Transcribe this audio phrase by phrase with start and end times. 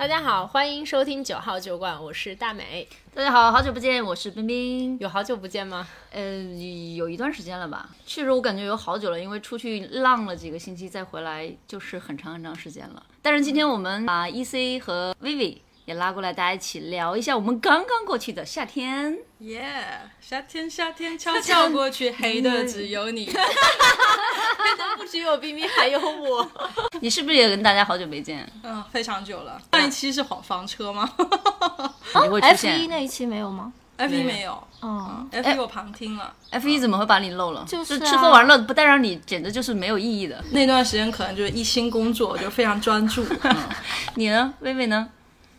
[0.00, 2.88] 大家好，欢迎收听九号酒馆，我是大美。
[3.12, 4.98] 大家好，好久不见，我是冰冰。
[4.98, 5.86] 有好久不见吗？
[6.10, 6.42] 呃，
[6.96, 7.90] 有一段时间了吧。
[8.06, 13.02] 确实，我感觉有好久了，因为出去浪了几个星期，再回来就是很长很长时间了。
[13.20, 19.18] 但是今天我们把 E C 和 Vivi 也拉过来，大家一起聊一下我们刚刚过去的夏天。
[19.40, 23.30] 耶，夏天夏天悄悄过去， 黑的只有你。
[24.58, 26.46] 黑的不只有冰冰，还有我。
[27.00, 28.50] 你是不是也跟大家好久没见？
[28.62, 29.60] 嗯，非常久了。
[29.72, 31.08] 上一期是房房车吗
[32.22, 36.32] 你会出，F 现一那一期没有吗？？F 一没有嗯，，F 一我旁听了。
[36.50, 37.64] F 一怎么会把你漏了？
[37.68, 40.42] 就是啊吃喝玩乐不带上你，简直就是没有意义的。
[40.52, 43.24] 那段时间可能就是一心工作，就非常专注。
[44.14, 45.08] 你呢，薇薇呢？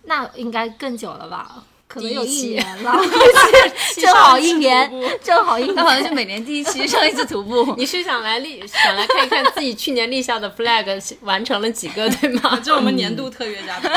[0.04, 1.64] 那应该更久了吧？
[1.92, 2.94] 可能有一第一年了，
[4.00, 4.90] 正好一年，
[5.22, 6.08] 正好一他好像年。
[6.08, 7.74] 是每年第一期上一次徒步。
[7.78, 12.56] 你是想来立，想来看一看自己去年立下的 flag 完成了几个，对吗？
[12.64, 13.92] 就是我们年度特约嘉宾。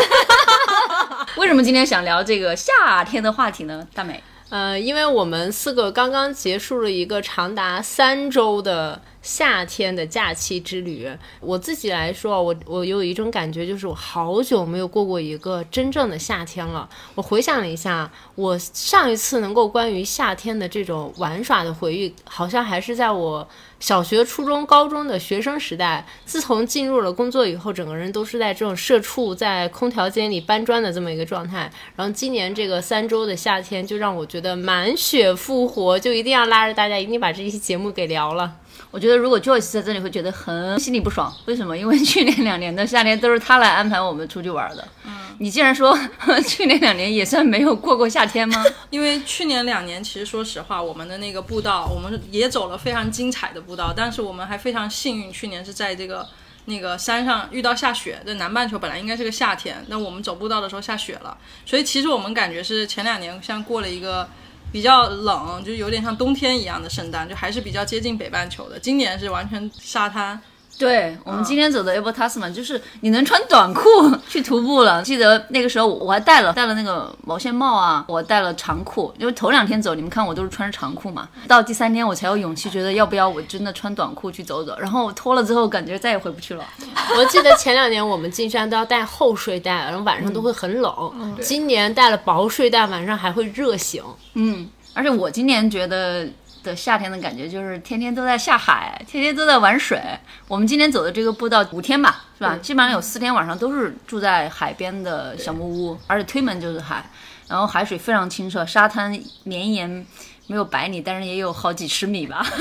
[1.36, 3.86] 为什么今天想聊这个夏天的话题呢？
[3.94, 11.08] 大美，呃，因为我们四个刚刚结束了一个长达三周的夏天的假期之旅。
[11.40, 16.86] 我自己来说，我我有一种感觉，就是我好久没有过过一个真正的夏天了。
[17.14, 23.48] 我回想了一下，我上一次能够关于夏天的这种玩耍的回忆，好像还是在我
[23.80, 26.06] 小学、初中、高中的学生时代。
[26.26, 31.72] 自从进入了工作以后，整个人都是在这种社畜在空调间里搬砖的这么一个状态。
[31.96, 38.56] 然后今年这个三周的夏天，就让我觉得满血复活，就一定要拉着大家，一定把这一期节目给聊了。
[38.90, 41.76] 我觉得如果 Joyce 在这里会觉得很心里不爽， 为什么？
[41.76, 44.86] 因为去年两年的夏天都是他来安排我们出去玩的。
[45.04, 45.98] 嗯，你竟然说
[46.46, 48.64] 去年两年也算没有过过夏天吗？
[48.90, 56.26] 因为去年两年，其实说实话，我们的那个步道，我们也走了非常精彩的步道，但是我们还非常幸运，去年是在这个
[56.66, 58.22] 那个山上遇到下雪。
[58.24, 61.36] 这南半球本来应该是个夏天，那我们走步道的时候下雪了，
[61.66, 64.28] 所以其实我们感觉是前两年像过了一个。
[64.74, 68.76] 比较冷，就有点像冬天一样的圣诞，就还是比较接近北半球的。
[68.76, 70.42] 今年是完全沙滩，
[70.78, 73.80] 对我们今天走的 Abel Tasman，就是你能穿短裤
[74.28, 75.02] 去徒步了。
[75.02, 81.28] 记得那个时候我还戴了戴了那个毛线帽啊，我戴了长裤，因为头两天走，你们看我都是穿着长裤嘛。
[81.46, 84.76] 到第三天我才有勇气觉得要不要我真的穿短裤去走走。
[84.78, 86.64] 然后我脱了之后，感觉再也回不去了。
[87.16, 91.36] 我记得前两年我们进山都要带厚睡袋，然后晚上都会很冷。
[91.40, 94.02] 今年带了薄睡袋，晚上还会热醒。
[94.34, 96.26] 嗯，而且我今年觉得
[96.64, 100.02] 的夏天的感觉就是天天都在下海，天天都在玩水。
[100.48, 102.56] 我们今天走的这个步道五天吧，是吧？
[102.56, 107.04] 基本上有四天晚上都是住在海边的小木屋，而且推门就是海，
[107.46, 110.04] 然后海水非常清澈，沙滩绵延。
[110.46, 112.44] 没有百米，但是也有好几十米吧。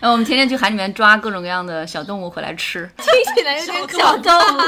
[0.00, 2.90] 然后我们天天去海里面抓各种各样的小动物回来吃。
[2.98, 4.60] 听起来有点小动物，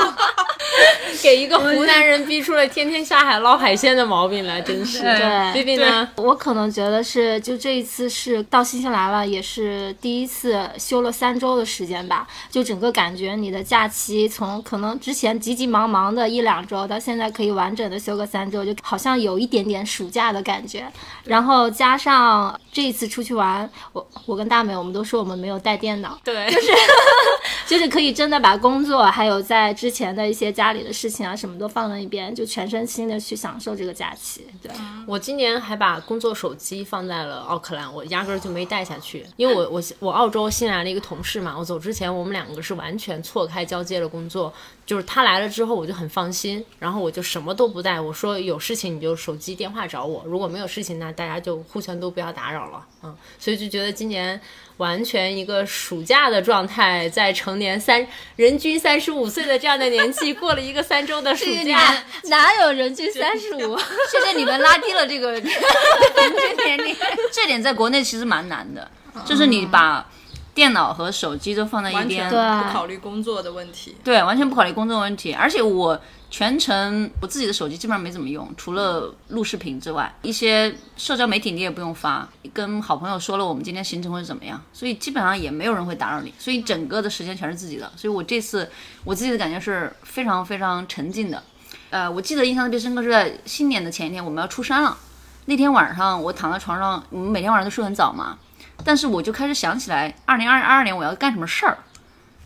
[1.23, 5.03] 给一个湖南人逼出了天天下海捞海鲜的毛病来，真是。
[5.03, 6.09] 对冰冰呢？
[6.17, 12.27] 我可能觉得是，就这一次是到新西兰了，也是第一次休了三周的时间吧。
[12.51, 20.87] 就整个感觉你的假期从可能之前急急忙忙的一两周，到现在可以完整的休个三周，就好像有一点点暑假的感觉。
[21.25, 26.73] 然后加上这一次出去玩，我我跟大美我们都说我们没有带电脑，对，就是
[27.65, 34.45] 就是可以真的把工作还有在之前的一些家里的事情啊什么都放在一边，就全身心的去享受这个假期。
[34.61, 34.73] 对，
[35.07, 44.53] 我今年还把工作手机放在了奥克兰，我压根儿就没带下去，因为我我我澳洲新来了一个同事嘛，我走之前我们两个是完全错开交接了工作，
[44.87, 54.41] 就是他来了之后我就很放心，然后我就什么都不带，我说有事情你就手机电话找我，如果没有事情那大家就互相都不要打扰了，嗯，所以就觉得今年
[54.77, 62.05] 完全一个暑假的状态，在成年三人均三十五岁的这样的年纪过了一个三周的暑假。
[62.27, 63.77] 哪有人均三十五？
[64.09, 66.97] 谢谢你们拉低了这个平 均年龄，
[67.33, 68.89] 这点在国内其实蛮难的，
[69.25, 70.09] 就是你把
[70.57, 73.95] 电脑和手机都放在一完全边，不考虑工作的问题。
[74.03, 75.35] 对，完全不考虑工作问题。
[75.35, 76.01] 而且我
[76.31, 87.93] 全程我自己的手机基本上没怎么用，除了录视频之外，一些社交媒体你也不用发，跟好朋友说了我们今天行程会怎么样，所以基本上也没有人会打扰你，所以整个的时间全是自己的。
[87.95, 88.67] 所以我这次
[89.05, 91.43] 我自己的感觉是非常非常沉浸的。
[91.91, 94.97] 呃，我记得印象特别深刻是在新年的前一天，我们要出山了。
[95.45, 98.39] 那天晚上我躺在床上，我们每天晚上都睡很早嘛，
[98.85, 101.79] 但是我就开始想起来，二零二二年我要干什么事儿。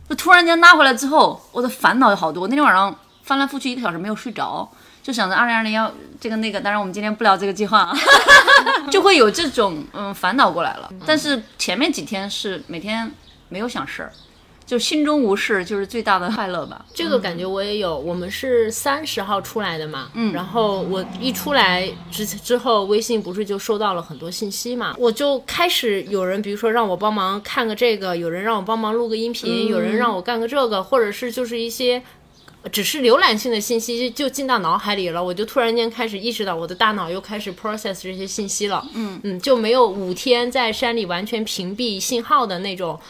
[0.08, 2.48] 就突然间拉回来之后，我的烦恼有好多。
[2.48, 2.92] 那天晚上
[3.22, 4.68] 翻来覆去一个小时没有睡着，
[5.02, 6.60] 就想着二零二零要这个那个。
[6.60, 7.96] 当然我们今天不聊这个计划啊，
[8.90, 10.90] 就会有这种嗯烦恼过来了。
[11.06, 13.08] 但是前面几天是每天
[13.48, 14.12] 没有想事儿，
[14.70, 16.86] 就心中无事就是最大的快乐吧。
[16.94, 17.98] 这个感觉我也有。
[17.98, 32.00] 我们是三十号出来的嘛，嗯，然后我一出来之之后，微信不是就收到了很多信息嘛，我就开始有人，比如说让我帮忙看个这个，有人让我帮忙录个音频，有人让我干个这个，或者是就是一些。
[32.70, 38.86] 只是浏览性的信息就进到脑海里了，我就突然间开始意识到我的大脑又开始 process 这些信息了。
[38.94, 43.00] 嗯嗯，就没有五天在山里完全屏蔽信号的那种。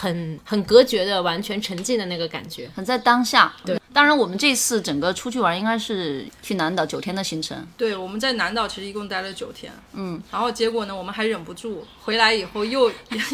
[0.00, 3.52] 很很隔绝的，完全沉浸的那个感觉，很在当下。
[3.64, 7.66] 对，当然我们这次整个出去玩应该是去南岛九天的行程。
[7.76, 9.72] 对，我们在南岛其实一共待了九天。
[9.92, 12.84] 嗯，然后结果呢，我们还忍不住回来以后 又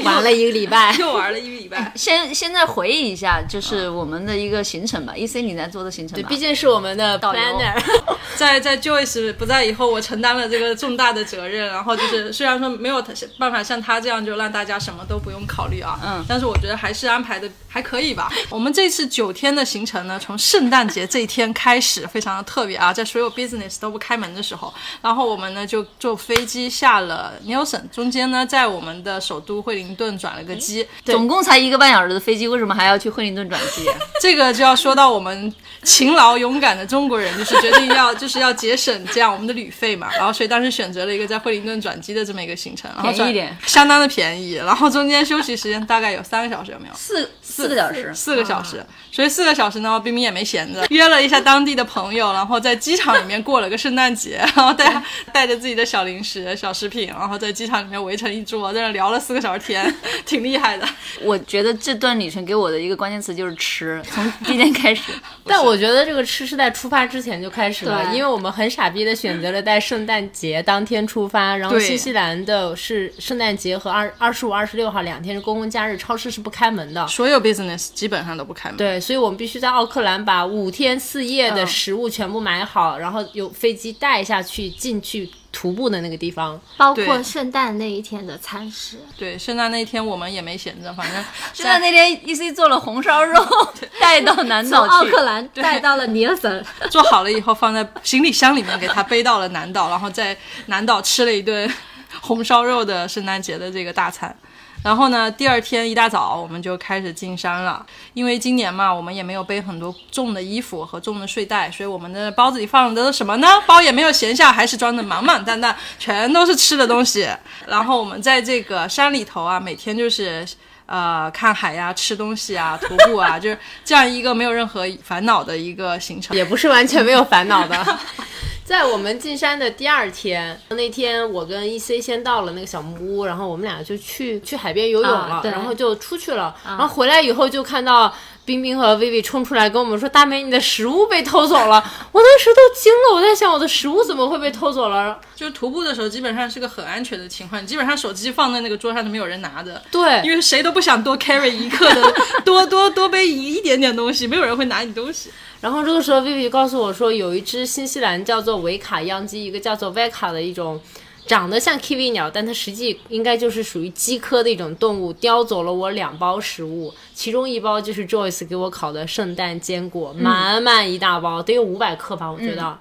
[0.02, 1.92] 玩了一个礼拜，又玩了一个礼拜。
[1.94, 5.14] 先现在回忆一下，就是我们的一个行程吧。
[5.14, 7.74] E C 你在做的行程，对，毕竟是我们的 planner。
[8.34, 11.68] 在在 Joyce 不在以后，我承担了这个重大的责任。
[11.68, 13.04] 然后就是虽然说没有
[13.38, 18.32] 办法像他这样就让大家什么都不用考虑啊，嗯，但是我觉得还是安排的还可以吧。
[18.48, 24.72] 我们这次九天的行程呢，从圣诞节这一天开始，非常的特别啊，在所有 business 都不开门的时候，
[25.02, 33.84] 然后我们呢就坐飞机下了 Nelson，中间呢在我们的首都惠灵顿转了个机，总共才一个半小时的飞机，为什么还要去惠灵顿转机？
[34.22, 35.52] 这个就要说到我们
[35.82, 38.04] 勤劳勇敢的中国人，就是决定要。
[38.24, 46.94] 就是要节省这样我们的旅费嘛，然后所以当时选择了一个在惠灵顿转机的这么一个行程，然后便宜一点，相当的便宜，然后中间休息时间大概有三个小时，有没有？
[46.94, 48.86] 四四个小时，四个小时。
[49.10, 55.00] 所以四个小时呢，冰冰也没闲着，约了一下当地的朋友，然后在机场里面过了个圣诞节， 然后带
[55.32, 59.94] 带着自己的小零食、小食品，然后在机场里面围成一桌，在那聊了四个小时天，
[60.26, 60.84] 挺厉害的。
[61.22, 65.12] 我觉得这段旅程给我的一个关键词就是吃，从第一天开始。
[65.44, 68.12] 但我觉得这个吃是在出发之前就开始了。
[68.12, 78.76] 因为我们很傻逼的选择了在圣诞节当天出发，然后新西兰的是圣诞节和二二十五、二十六号两天是公共假日，超市是不开门的，所有 business 基本上都不开门。
[78.78, 85.30] 对，所以我们必须在奥克兰把五天四夜的食物全部买好，然后有飞机带下去进去。
[85.56, 88.96] 徒步的那个地方，包括圣诞那一天的餐食。
[89.16, 91.24] 对，圣诞那一天我们也没闲着，反正
[91.54, 93.40] 圣诞那天 E C 做了红烧肉，
[94.00, 100.36] 带到南岛去，奥克兰带到了尼尔森， 做好了以后放在行李箱里面，给他背到了南岛，然后在
[100.66, 101.72] 南岛吃了一顿
[102.20, 104.36] 红烧肉的圣诞节的这个大餐。
[104.84, 107.84] 然后呢，第二天一大早我们就开始进山了。
[108.12, 113.48] 因为今年嘛，我们也没有背很多重的衣服和重的睡袋，所以我们的包子里放的都是什么呢？
[113.66, 117.26] 包也没有闲下，还是装的满满当当，全都是吃的东西。
[117.66, 120.46] 然后我们在这个山里头啊，每天就是
[120.84, 127.98] 呃看海呀、吃东西啊、徒步啊，就是这样一个没有任何烦恼的一个行程，也不是完全没有烦恼的。
[128.64, 138.12] 在我们进山的第二天，那天我跟 E C 先到了那个小木屋，然后我们俩就去去海边游泳了，然后就出去了，然后回来以后就看到
[138.44, 141.82] 冰冰和薇薇冲出来跟我们说：“大美，你的食物被偷走了！”
[142.12, 145.18] 我当时都惊了，我在想我的食物怎么会被偷走了？
[145.34, 152.14] 就是徒步的时候基本上是个很安全的情况，基本上手机放在那个桌上都没有人拿的，对，因为谁都不想多 carry 一克的，
[152.44, 155.30] 多多多背一一点点东西，没有人会拿你东西。
[155.60, 160.78] 然后这个时候，Vivi 告诉我说，有一只新西兰叫做维卡央鸡，一个叫做 Veka 的一种，
[161.26, 172.78] 长得像 Kiwi 鸟，但它实际应该就是属于鸡科的一种动物，叼走了我两包食物，其中一包就是 Joyce 给我烤的圣诞坚果，满满一大包，得有五百克吧，我觉得。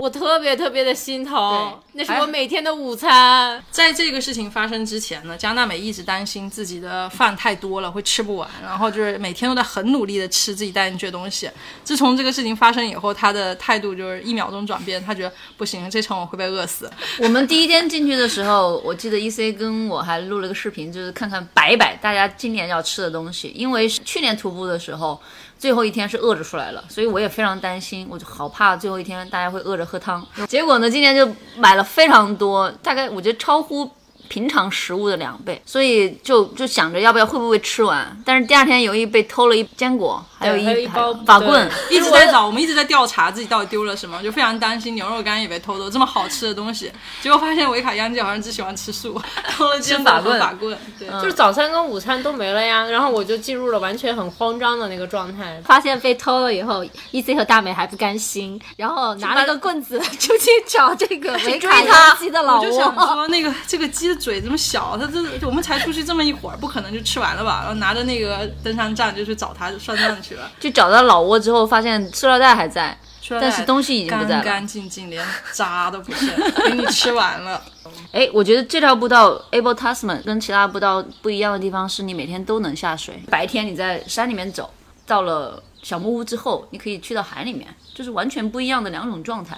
[0.00, 3.62] 我特别特别的心疼，那是我每天的午餐。
[3.70, 11.50] 在这个事情发生之前呢，江娜美一直担心自己的饭太多了会吃不完，然后就是每天都在很努力的吃自己带进去的东西。
[11.84, 16.90] 自从这个事情发生以后，她的态度就是一秒钟转变，她觉得不行，这场我会被饿死。
[17.18, 25.20] 我们第一天进去的时候，我记得 E C 跟我还录了个视频，就是看看摆摆大家今年要吃的东西，因为去年徒步的时候。
[25.60, 30.26] 最后一天是饿着出来了，所以我也非常担心，我就好怕最后一天大家会饿着喝汤。
[30.48, 33.90] 结果呢，今年就买了非常多，大概我觉得超乎。
[34.30, 38.16] 平常食物的两倍，所以就就想着要不要会不会吃完。
[38.24, 49.20] 但是第二天由于被偷了一坚果，还有一包法棍，一直在找，我们一直在调查自己到底丢了什么，就非常担心牛肉干也被偷走，这么好吃的东西，结果发现维卡央鸡好像只喜欢吃素，
[49.50, 52.86] 偷了坚果和法棍，对，就是早餐跟午餐都没了呀。
[52.86, 64.19] 然后我就进入了完全很慌张的那个状态，发现被偷了以后，E C 和大美还不甘心，然后拿了个棍子就去找这个 维卡央鸡的老窝，我就想说那个这个鸡。
[64.20, 67.60] 嘴这么小，他这我们才出去这么一会儿，不可能就吃完了吧？
[67.62, 70.50] 然后拿着那个登山杖就去找他算账去了。
[70.60, 72.96] 就找到老挝之后，发现塑料袋还在。
[73.40, 76.28] 但是东西已经不在了干干净净，连渣都不剩，
[76.66, 77.62] 给你吃完了。
[78.10, 83.22] 哎，我觉得这条步道 Able Tasman 跟其他步道不一样的地方是你每天都能下水。
[83.30, 84.68] 白天你在山里面走，
[85.06, 89.56] 到了小木屋之后，你可以去到海里面，就是完全不一样的两种状态。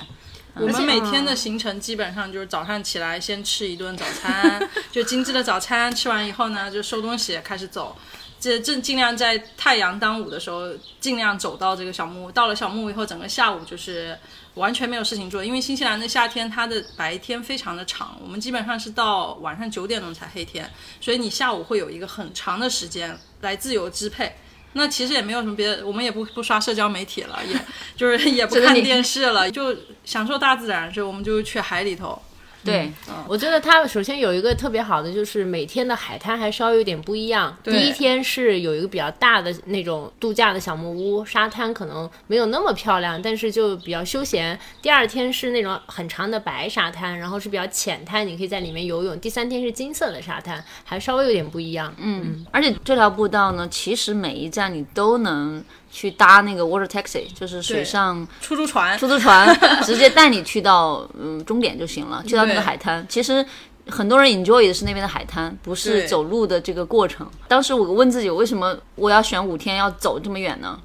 [0.54, 7.97] 我们每天的行程基本上就是早上起来先吃一顿早餐， 就精致的早餐，吃完以后呢就收东西开始走。
[8.38, 10.68] 这正尽量在太阳当午的时候，
[11.00, 12.32] 尽量走到这个小木屋。
[12.32, 14.18] 到了小木屋以后，整个下午就是
[14.54, 20.68] 完全没有事情做，因为新西兰的夏天它的白天非常的长，我们基本上是到晚上九点钟才黑天，
[21.00, 24.35] 所以你下午会有一个很长的时间来自由支配。
[24.74, 27.58] 那其实也没有什么别的，我们也不不刷社交媒体了，也
[27.96, 32.20] 就是也不看电视了，就享受大自然，所以我们就去海里头。
[32.64, 32.92] 对，
[33.26, 37.57] 我觉得它首先有一个特别好的，就是每天的海滩还稍微有点不一样。
[37.64, 44.59] 第一天是有一个比较大的那种度假的小木屋，沙滩可能没有那么漂亮，但是就比较休闲。
[44.81, 49.19] 第二天是那种很长的白沙滩，然后是比较浅滩，你可以在里面游泳。
[49.19, 51.92] 第三天是金色的沙滩，还稍微有点不一样。
[51.99, 55.62] 嗯，而且这条步道呢，其实每一站你都能。
[55.92, 63.06] 去搭那个 water taxi，就是水上出租船，出租船 直接带你去到嗯终点就行了，去到那个海滩。
[63.11, 63.44] 其实
[63.88, 67.30] 很多人 enjoy 的是那边的海滩，不是走路的这个过程。
[67.46, 70.80] 当时我问自己，为什么我要选五天要走这么远呢？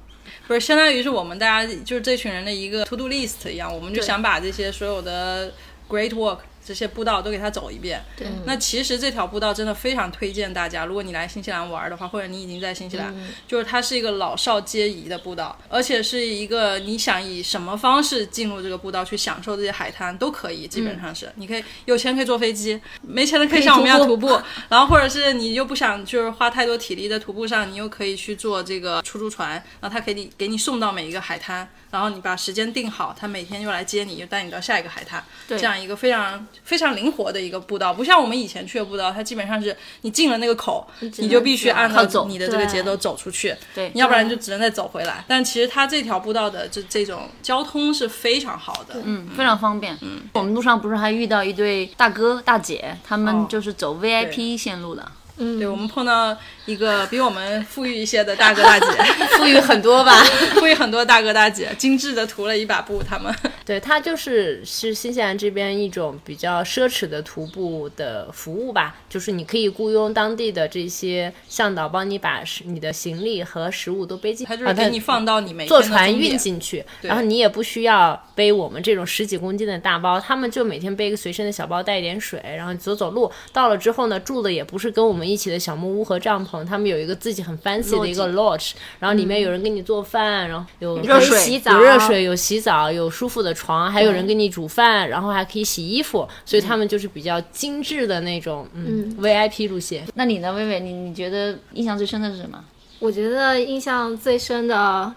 [0.46, 5.52] 不是，相当于是我们大家就是这群人的一个 to do list 一样，我们就想把这些所有的
[5.88, 6.38] great work。
[6.68, 8.04] 这些步道都给他走一遍。
[8.14, 13.14] 对，那其实这条步道真的非常推荐大家，如果你来新西兰玩的话，或者你已经在新西兰，
[13.46, 31.66] 就是它是一个老少皆宜的步道，而且是一个你想以什么方式进入这个步道去享受这些海滩都可以，基本上是你可以有钱可以坐飞机，没钱的可以像我们一样徒步，然后或者是你又不想就是花太多体力在徒步上，你又可以去坐这个出租船，然后他可以给你送到每一个海滩。
[31.90, 45.24] 然后你把时间定好，他每天又来接你，又带你到下一个海滩，这样一个非常非常灵活的一个步道，不像我们以前去的步道，它基本上是你进了那个口，你就必须按照你的这个节奏走出去，对，要不然就只能再走回来。
[45.26, 49.96] 但其实它这条步道的这这种交通是非常好的，嗯，非常方便。
[50.02, 55.12] 嗯，我们路上不是还遇到一对大哥大姐，他们就是走 VIP 线路的。
[55.38, 58.86] 嗯，对，我们碰到一个比我们富裕一些的大哥大姐，
[59.38, 60.12] 富裕很多吧，
[60.58, 63.34] 富裕很多大哥大姐，精致的涂了一把布，他们。
[63.64, 83.30] 对，它就是是新西兰这边一种比较奢侈的徒步的服务吧，就是你可以雇佣当地的这些向导帮你把你的行李和食物都背进，他就是给你放到你每坐船运进去，然后你也不需要背我们这种十几公斤的大包，他们就每天背一个随身的小包，带一点水，然后走走路。
[83.52, 100.06] 到了之后呢，住的也不是跟我们一起的小木屋和帐篷，他们有一个自己很 fancy 的一个 lodge，然后里面有人给你做饭，然后有热水、洗澡、有热水、有洗澡、有舒服的床，还有人给你煮饭，然后还可以洗衣服，所以他们就是比较精致的那种嗯 VIP 路线。
[100.14, 100.80] 那你呢，薇薇？
[100.80, 102.64] 你你觉得印象最深的是什么？
[102.98, 105.14] 我觉得印象最深的。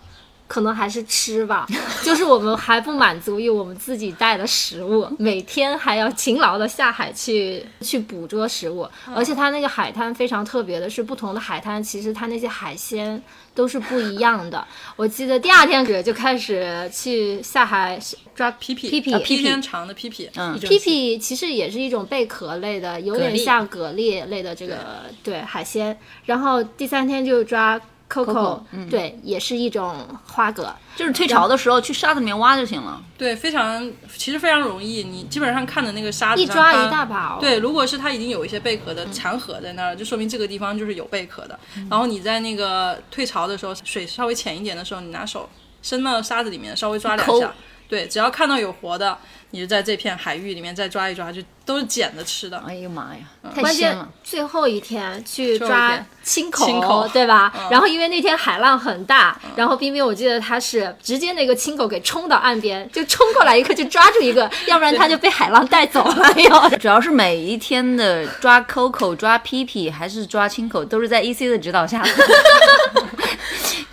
[0.52, 1.66] 可能还是吃吧，
[2.04, 13.24] 就是我们还不满足于我们自己带的食物，每天还要勤劳的下海去去捕捉食物，而且它那个海滩非常特别的是，不同的海滩其实它那些海鲜
[13.56, 14.68] 都是不一样的。
[14.98, 17.98] 我记得第二天就开始去下海
[18.36, 25.98] 抓皮皮皮皮皮皮长的皮皮，嗯，皮皮其实也是一种贝壳类的，有点像蛤蜊类的这个对海鲜。
[26.26, 27.80] 然后第三天就抓。
[28.12, 33.02] Coco，对，也是一种花蛤，就是退潮的时候去沙子里面挖就行了。
[33.18, 35.04] 对，非常，其实非常容易。
[35.04, 37.38] 你基本上看的那个沙子，一抓一大把。
[37.40, 41.58] 对，如果是它已经有一些贝壳的残壳在那儿，就说明这个地方就是有贝壳的。
[41.90, 45.50] 然后你在那个退潮的时候，水稍微浅一点的时候，你拿手
[45.82, 47.54] 伸到沙子里面，稍微抓两下。
[47.88, 49.18] 对，只要看到有活的。
[49.54, 52.58] 你就在这片海域里面再抓一抓，就都是捡的吃的。
[52.68, 57.52] 哎呀妈呀，太关键最后一天去抓青口，对吧？
[57.70, 66.34] 然后因为那天海浪很大，然后冰冰我记得他是直接那个青口给冲到岸边，就冲过来一个就抓住一个， 要不然他就被海浪带走了。
[66.42, 72.04] 哟， 主要是每一天的抓 Coco、抓屁屁还是抓青口，都是在 EC 的指导下。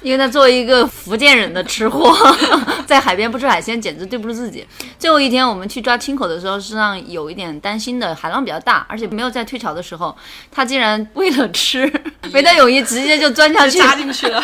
[0.01, 2.15] 因为他作为一个福建人的吃货，
[2.87, 4.65] 在海边不吃海鲜简直对不住自己。
[4.97, 10.17] 最后一天我们去抓青口的时候，实际上有一点担心的，海浪比较大，而且没有在退潮的时候，
[10.51, 11.85] 他竟然为了吃，
[12.33, 14.43] 没带泳衣直接就钻下去扎进去了。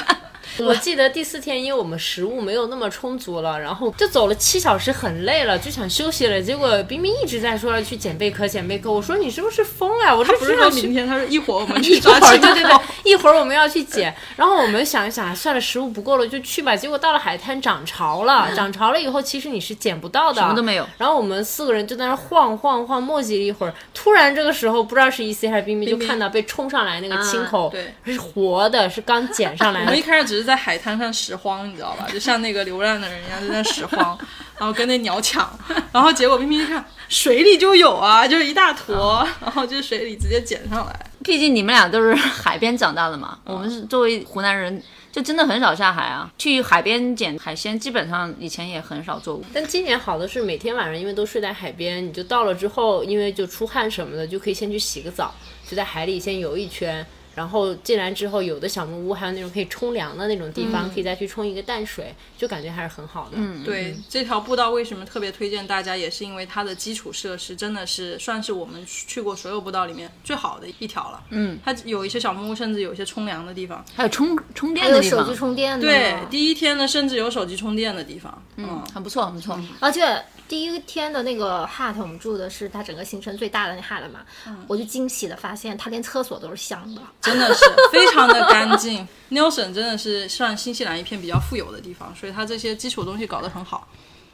[0.59, 6.41] 我记得第四天，因为我们食物没有那么充足了，然后就走了七小时，很累了，就想休息了。
[6.41, 8.91] 结果冰冰一直在说要去捡贝壳，捡贝壳。
[8.91, 10.17] 我说你是不是疯了？
[10.17, 14.15] 我说不是说明天，他说一会儿我们 去抓青对对对蛙，一会儿我们要去捡。
[14.37, 16.77] 然后我们想一想，啊算了，食物不够了就去吧。
[16.77, 20.87] 结果到了海滩涨潮了，涨潮了以后，其实你是捡不到的，什么都没有。
[20.99, 23.75] 然后我们四个人就在那儿晃晃晃，磨叽了一会儿。
[23.93, 30.07] 突然这个时候，不知道是 E C 还是冰冰，就冰看到被冲上来那个青口，对是活的，是刚捡上来 我们一的。
[30.07, 32.07] 开始只是在海滩上拾荒，你知道吧？
[32.13, 34.17] 就像那个流浪的人一样，就在拾荒，
[34.59, 35.59] 然后跟那鸟抢，
[35.93, 41.07] 然后结果冰冰一看水里就有啊，就是一大坨，然后就水里直接捡上来。
[41.23, 46.31] 毕竟你们俩都是海边长大的嘛，我们是作为湖南人，就真的很少下海啊。
[46.37, 49.45] 去海边捡海鲜，基本上以前也很少做过。
[49.51, 55.35] 但今年好的是每天晚上，因为都睡在海边，你就到了之后，因为就出汗什么的，就可以先去洗个澡，
[55.67, 57.05] 就在海里先游一圈。
[57.35, 63.33] 然后进来之后，有的小木屋还有那种可以冲凉的那种地方，可以再去冲一个淡水，就感觉还是很好的。
[63.35, 71.23] 嗯，对这条步道为什么特别推荐大家，也是因为它的基础设施真的是算是我们去过所有步道里面最好的一条了。
[71.31, 73.85] 嗯，它有一些小木屋，甚至有一些冲凉的地方。
[73.95, 78.43] 还有充充电还有手的地方，机充电的，对，第一天呢，甚至有手机充电的地方。
[78.57, 79.59] 嗯，很不错，很不错。
[79.81, 84.21] 而且第一天的那个 hut 我们住的是它整个行程最大的那 hut 嘛，
[84.69, 87.01] 我就惊喜的发现它连厕所都是香的。
[87.21, 89.07] 真的是 非常的干净。
[89.31, 93.89] Nelson 真的是算新西兰一片比较富有的地方，所以它这些基础东西搞得很好。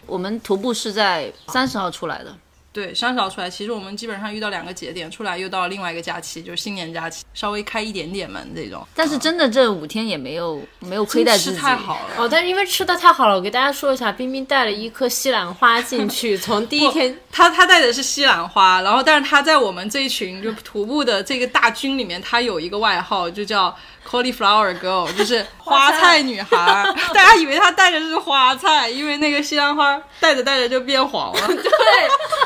[0.06, 2.36] 我们徒步是在三十号出来的，
[2.72, 8.86] 对，三十号出来，其实我们基本上遇到两个节点，出来又到另外一个假期，就是新年假期，稍微开一点点门这种。
[8.94, 12.14] 但是真的这五天也没有没有亏待自吃己，太好了。
[12.16, 23.74] 哦，但是因为吃的太好了，我给大家说一下，冰冰带了一颗西兰花进去， 从第一天他他带的是西兰花，然后但是他在我们这一群就徒步的这个大军里面，他有一个外号，就叫
[24.08, 26.92] cauliflower girl，就是花菜女孩儿。
[27.14, 31.46] 大家以为他带的是花菜，因为那个西兰花带着带着就变黄了。
[31.46, 31.62] 对，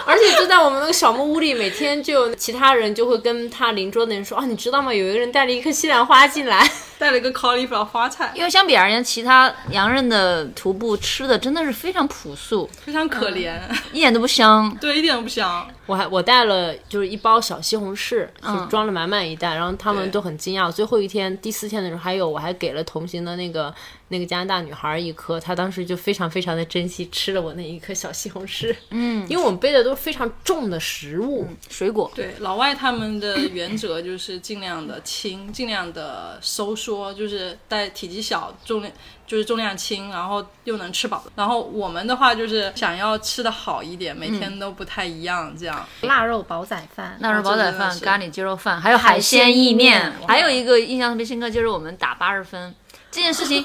[0.05, 4.93] 而且就在我们那个小木屋里，每天就有其他人就会跟他邻桌的人说啊，你知道吗？
[4.93, 6.71] 有一个人带了一颗西兰花进来。
[6.99, 13.59] 带了一个 cauliflower 花菜，因为相比而言，其他洋人的徒步吃的真的是非常朴素，非常可怜，
[13.93, 14.75] 一点都不香。
[14.81, 15.69] 对，一点都不香。
[15.87, 20.71] 我还我带了就是一包小西红柿，就装了满满一袋，然后他们都很惊讶。
[20.71, 23.75] 最后一天第四天的时候，还有我还给了同行的那个
[24.09, 28.75] 那个加拿大女孩一颗，她当时就非常非常的珍惜，吃了我那一颗小西红柿。
[28.91, 38.93] 嗯，因为我们背的都是非常重的食物，水果，对，老外他们的原则就是尽量的轻，尽量的收缩，就是带体积小，重量
[39.27, 41.25] 就是重量轻，然后又能吃饱。
[41.35, 45.87] 然后我们的话就是想要吃的好一点，每天都不太一样，这样。
[46.03, 50.13] 腊肉煲仔饭，腊肉煲仔饭、咖喱鸡肉饭，还有海鲜意面。
[50.29, 52.75] 还有一个印象特别深刻，就是我们打八十分
[53.11, 53.65] 这件事情，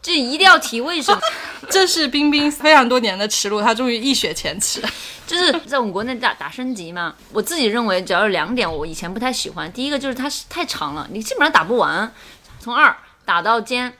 [0.00, 1.20] 这一定要提为什么？
[1.68, 4.82] 这是冰冰非常多年的耻辱，他终于一雪前耻。
[5.26, 12.12] 就是在我们国内打打升级嘛，我自己认为只要有两点我以前不太喜欢，第一个就是它是太长了，你基本上打不完，
[12.58, 13.92] 从二打到尖，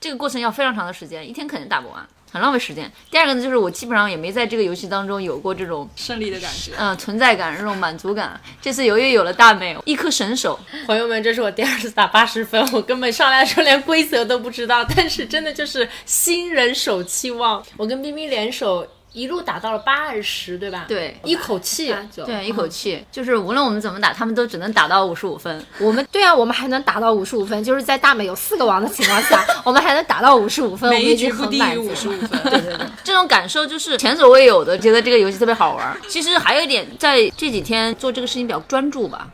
[0.00, 2.90] 这个过程要非常长的时间，一天肯定打不完，很浪费时间。
[3.10, 6.72] 第二个呢，就是我基本上也没在这个游戏当中有过这种胜利的感觉。
[6.78, 8.40] 嗯、存在感、这种满足感。
[8.62, 18.86] 这次由于有了大美，一颗神手，朋友们，这是我第二次打八十分，我根本上来的时候连规则都不知道，但是真的就是新人手气旺，我跟冰冰联手
[19.18, 20.84] 一路打到了八二十，对吧？
[20.86, 21.94] 对一口气。
[22.24, 25.64] 对，一口气，就是无论我们怎么打，他们都只能打到五十五分。
[25.80, 32.42] 我们对啊，我们还能打到五十五分，就是在大美有四个王的情况下， 我们还能打到五十五分，我每一们已经局不低于很满足五十五分。
[32.50, 35.96] 对对对，这种感受就是前所未有的，觉得这个游戏特别好玩。
[36.08, 39.28] 其实还有一点，在这几天做这个事情比较专注吧。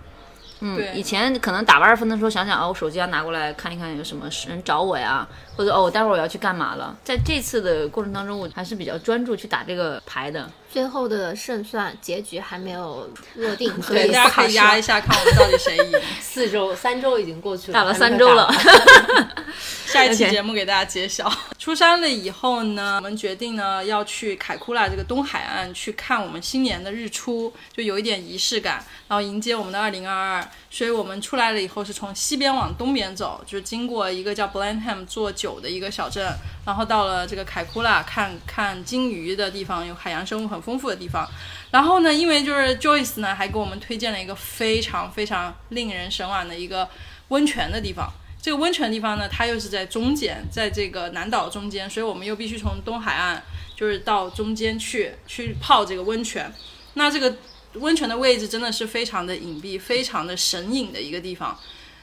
[0.61, 6.97] 嗯，以前可能打八十分的时候，想想哦，我手机要拿过来看一看有什么人找我呀，或者哦，我待会儿我要去干嘛了。
[7.05, 10.51] 在这次的过程当中，我还是比较专注去打这个牌的。
[10.71, 15.01] 最后的胜算结局还没有落定， 所，以大家可以压一下。
[15.01, 16.01] 看我们到底谁赢。
[16.21, 19.45] 四周三周已经过去了，打了三周了打
[19.87, 21.33] 下一期节目给大家揭晓。
[21.61, 30.49] 出山了以后呢，我们决定呢要去凯库拉这个东海岸去看我们新年的日出，就有一点仪式感，然后迎接我们的二零二二。
[30.75, 36.29] 所以我们出来了以后是从西边往东边走，就是经过一个叫 Blenheim 做酒的一个小镇，
[36.67, 41.25] 然后到了这个凯库拉看看鲸鱼的地方，有海洋生物很丰富的地方。
[41.71, 46.89] 然后呢，因为就是 Joyce 呢还给我们推荐了一个非常非常令人神往的一个
[47.29, 48.13] 温泉的地方。
[48.43, 53.41] 这个温泉地方呢，它又是在中间，在这个南岛中间，所以我们又必须从东海岸
[53.77, 56.53] 就是到中间去去泡这个温泉。
[56.95, 57.37] 那这个
[57.75, 61.59] 温泉的位置真的是非常的隐蔽、非常的神隐的一个地方。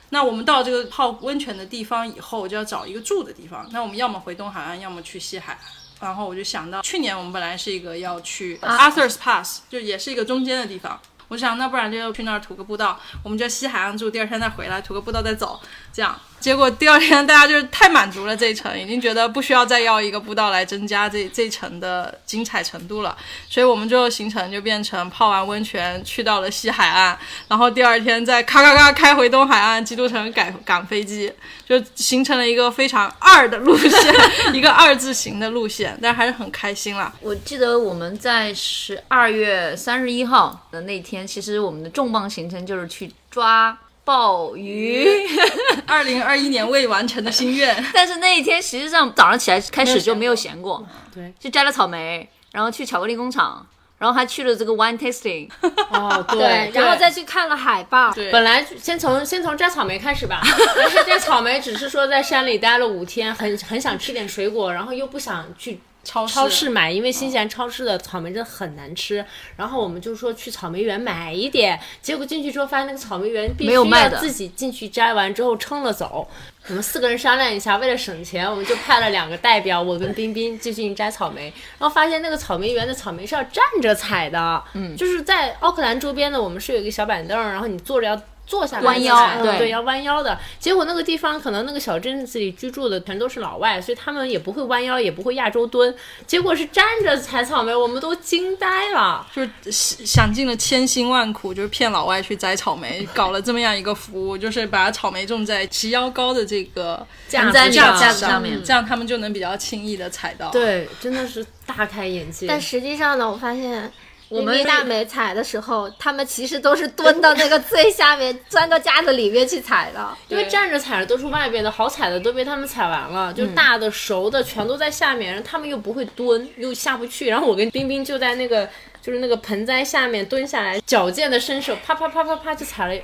[0.09, 3.67] 那我们到这个泡温泉的地方以后，就要找一个住的地方。
[3.71, 5.61] 那我们要么回东海岸，要么去西海岸。
[6.01, 10.99] 然后我就想到，去年我们本来是一个要去 Arthur's Pass，就也是一个中间的地方。
[11.27, 15.61] 我想，那不然就去那儿涂个步道，我们就西海岸住，第二天再回来涂个步道再走，
[15.93, 16.19] 这样。
[16.41, 23.15] 结果第二天大家就是太满足了这一层，已经觉得不需要再要一个步道来增加这这一层的精彩程度了，
[23.47, 27.15] 所以我们最后行程就变成泡完温泉去到了西海岸，
[27.47, 31.31] 然后第二天再咔咔咔开回东海岸，基督城赶赶飞机，
[31.67, 34.15] 就形成了一个非常二的路线，
[34.51, 37.13] 一个二字形的路线， 但还是很开心啦。
[37.21, 43.77] 我记得我们在十二月三十一号的那天，其实我们的重磅行程就是去抓。
[44.11, 45.07] 鲍鱼，
[45.87, 47.81] 二零二一年未完成的心愿。
[47.95, 53.65] 但是那一天实际上早上起来开始就没有闲过， 对，就摘了草莓，然后去巧克力工厂，
[53.97, 55.49] 然后还去了这个 wine tasting。
[55.91, 58.11] 哦，对，然后再去看了海报。
[58.11, 60.41] 对，本来先从先从摘草莓开始吧，
[60.75, 65.79] 但是这草莓只是说在山里待了五天，很很想吃点水果，然后又不想去。
[66.03, 69.23] 超超市买，因为新西兰超市的草莓真的很难吃。
[69.55, 76.27] 然后我们就说去草莓园买一点，结果进去之后发现那个草莓园必须要自己进去摘完之后称了走。
[76.67, 81.53] 我们四个人商量一下，为了省钱，我们就派了两个代表，我跟冰冰就进去摘草莓。
[81.79, 88.21] 然后发现那个草莓园的草莓是要站着采的，嗯，就是在奥克兰周边的，我们是有一个小板凳，然后你坐着要。
[88.51, 90.37] 坐下来弯腰，对，要弯腰的。
[90.59, 95.95] 结果那个地方可能那个小镇子里居住的全都是老外，所以他们也不会弯腰，也不会亚洲蹲。
[96.27, 107.71] 结果是站着采草莓，我们都惊呆了，就是想尽了千辛万苦，就是骗老外去摘草莓，搞了这么样一个服务，就是把草莓种在齐腰高的这个架子
[108.19, 110.49] 上面，这样他们就能比较轻易的采到。
[110.49, 112.47] 对，真的是大开眼界。
[112.47, 113.89] 但实际上呢，我发现。
[114.31, 120.09] 我们大美采的时候，他们其实都是蹲到那个 最下面，钻到架子里面去采的。
[120.29, 127.27] 因为站着采的都是外边的，好采的都被他们采完了，就大的熟的全都在下面，然后他们又不会蹲，又下不去。
[127.27, 128.67] 然后我跟冰冰就在那个
[129.01, 133.01] 就是那个盆栽下面蹲下来，矫健的伸手，啪啪啪啪啪就采了。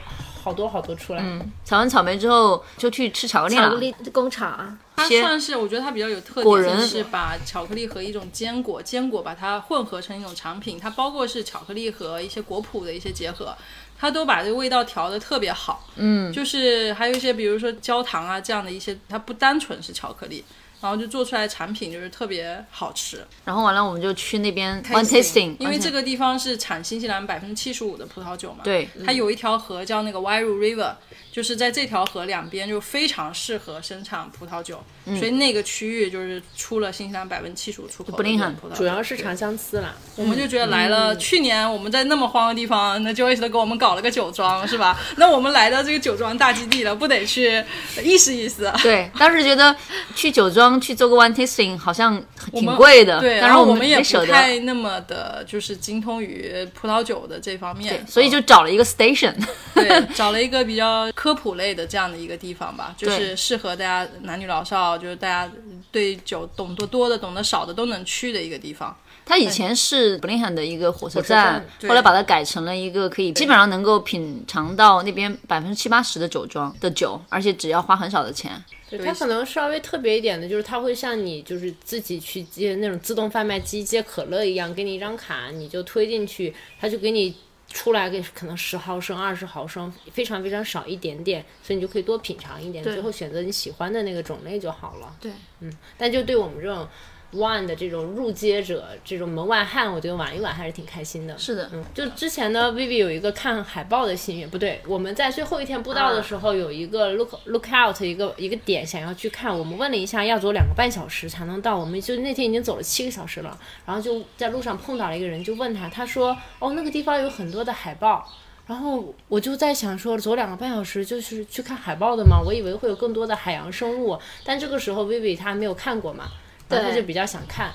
[0.48, 1.22] 好多好多出来。
[1.22, 4.78] 嗯，采完草莓之后就去吃巧克力巧克力工厂。
[4.96, 10.80] 它算是，我觉得它比较有特点，是把巧克力和一种坚果，坚果把它混合成一种产品。
[10.80, 13.54] 它包括是巧克力和一些果脯的一些结合，
[14.00, 15.86] 它都把这个味道调的特别好。
[15.98, 20.46] 嗯，就是还有一些，比如说焦糖啊这样的一些，它不单纯是巧克力。
[20.80, 30.94] 然后就做出来产品就是特别好吃，然后完了我们就去那边 tasting，因为这个地方是产新西兰百分之七十五的葡萄酒嘛，对，它有一条河叫那个 Wairu River，
[31.38, 34.84] 就是在这条河两边就非常适合生产葡萄酒，
[35.20, 38.24] 所以那个区域就是出了新西兰百分之七十五出口的
[38.60, 39.94] 葡萄，主要是长相思啦。
[40.16, 45.00] 我们就觉得来了，去年我们在那么荒的地方，那 Joyce 都给我们搞了个酒庄是吧？
[45.18, 47.64] 那我们来到这个酒庄大基地了，不得去
[48.04, 48.74] 意思意思？
[48.82, 49.76] 对，当时觉得
[50.16, 50.82] 去酒庄。
[50.88, 52.24] 去做个 one tasting 好像
[52.54, 59.34] 挺贵的，对，然后我们也不太那么的，就是精通于葡萄酒的这方面，所以就找了一个 station，
[59.74, 65.52] 对，找了一个比较 科普类的这样的一个地方吧，就是适合大家男女老少，就是大家
[65.92, 68.96] 对酒懂得多的、懂得少的都能去的一个地方。
[69.26, 78.50] 它以前是布林汉的一个火车站，后来把它改成了一个可以基本上能够品尝到那边百分之七八十的酒庄的酒，而且只要花很少的钱。
[78.90, 87.36] 对它可能稍微特别一点的，就是它会像你就是自己去接那种自动贩卖机接可乐一样，给你一张卡，你就推进去，它就给你
[87.68, 95.16] 出来个可能十毫升、二十毫升，非常非常少一点点，所以你就可以多品尝一点，最后选择你喜欢的那个种类就好了。
[95.20, 96.88] 对，嗯，但就对我们这种。
[97.34, 101.38] One 的这种入街者，这种门外汉，我觉得玩一玩还是挺开心的。
[101.38, 118.26] 是的，嗯，就之前呢，Vivi 有一个看海报的心愿，不对，我们在最后一天布道的时候有一个 look look out 一个一个点想要去看，我们问了一下，要走两个半小时才能到，我们就那天已经走了七个小时了，然后就在路上碰到了一个人，就问他，他说，哦，那个地方有很多的海报，
[118.68, 122.40] 然后我就在想说，走两个半小时就是去看海豹的吗？
[122.46, 126.30] 我以为会有更多的海洋生物，但这个时候 Vivi 他没有看过嘛。
[126.70, 127.72] 他就比较想看，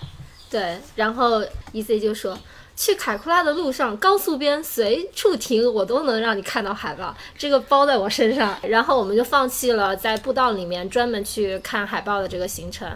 [0.51, 2.39] 对，然后 E C 就说，
[2.77, 8.57] 去凯库拉的路上，高速边随处停，我都能让你看到海报，这个包在我身上。
[8.63, 12.89] 然后我们就放弃了在步道里面专门去看海报的这个行程。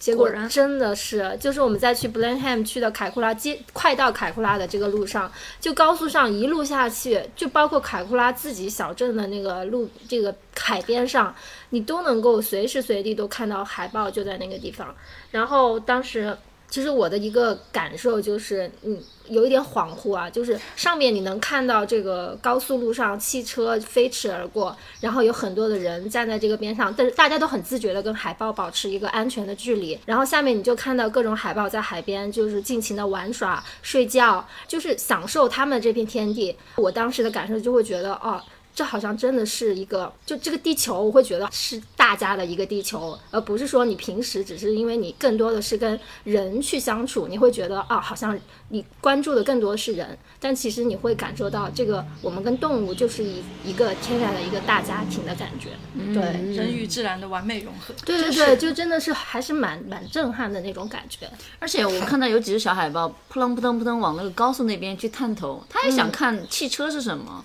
[0.00, 11.32] 结果真的是，就是我们在去 Blenheim 去的凯库拉接快到凯库拉的这个路上，就高速上一路下去，就包括凯库拉自己小镇的那个路，这个海边上，
[11.68, 14.92] 你都能够随时随地都看到海豹就在那个地方。
[15.30, 16.34] 然后当时
[16.70, 18.96] 其实我的一个感受就是，嗯，
[19.28, 29.98] 有一点恍惚啊，就是上面你能看到这个高速路上汽车飞驰而过，然后有很多的人站在这个边上，但是大家都很自觉的跟海豹保持一个安全的距离。
[30.06, 36.56] 然后下面你就看到各种海豹在海边就是尽情的玩耍、睡觉，就是享受他们这片天地。
[36.76, 38.40] 我当时的感受就会觉得，哦。
[38.72, 41.78] 这好像真的是一个，就这个地球，我会觉得是
[42.10, 48.36] 大家的一个地球，而不是说你平时只是因为你更多的是跟人去相处，你会觉得啊，好像
[48.70, 55.68] 你关注的更多的是人，但其实你会感受到这个我们跟动物就是一一个天然的一个大家庭的感觉，
[56.12, 57.94] 对，人与自然的完美融合。
[58.04, 61.30] 对对对，就真的是还是蛮蛮震撼的那种感觉。
[61.60, 67.44] 而且我看到有几只小海豹扑棱扑棱扑棱往那个高速那边去探头，它也想看汽车是什么，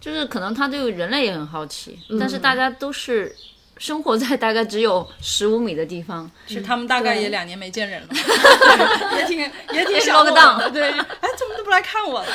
[0.00, 3.36] 就是可能他对人类也很好奇，但是大家都是
[3.78, 8.08] 生活在大概只有十五米的地方，是他们大概也两年没见人了，
[9.18, 12.26] 也挺也挺落想我个档的，对，哎，怎么都不来看我了？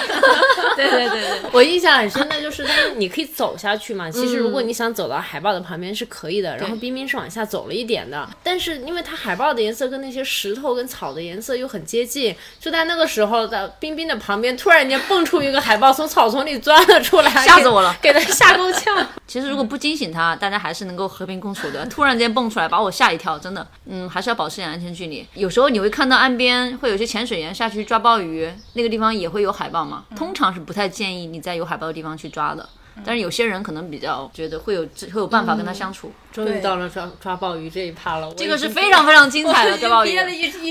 [0.75, 4.09] 对对对对， 我印象很深的就是，但是你可以走下去嘛。
[4.11, 8.27] 其实如果你想走到海豹的旁边是可以的，然后冰冰是往下走了一点的。
[8.43, 19.07] 但是因为它海豹的颜色跟那些石头跟草的颜色又很接近，就在那个时候的冰冰的旁边突然间蹦出一个海豹，从草丛里钻了出来，吓死我了给，给它吓够呛。
[19.25, 21.85] 其实如果不惊醒他，大家还是能够和平共处的。
[21.85, 25.25] 突然间蹦出来，把我吓一跳，真的，嗯，还是要保持点安全距离。
[25.33, 30.05] 有时候你会看到岸边会有些潜水员下去抓鲍鱼，那个地方也会有海豹嘛。
[30.15, 32.67] 通常是不太建议你在有海豹的地方去抓的，
[33.05, 36.11] 但是有些人可能比较觉得会有会有办法跟他相处。
[36.31, 40.17] 终于到了抓抓鲍鱼这一趴了，这个是非常非常精彩的抓鲍鱼。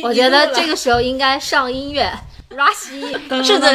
[0.03, 2.11] 我觉得这个时候应该上音乐，
[2.51, 3.71] Rush 是的，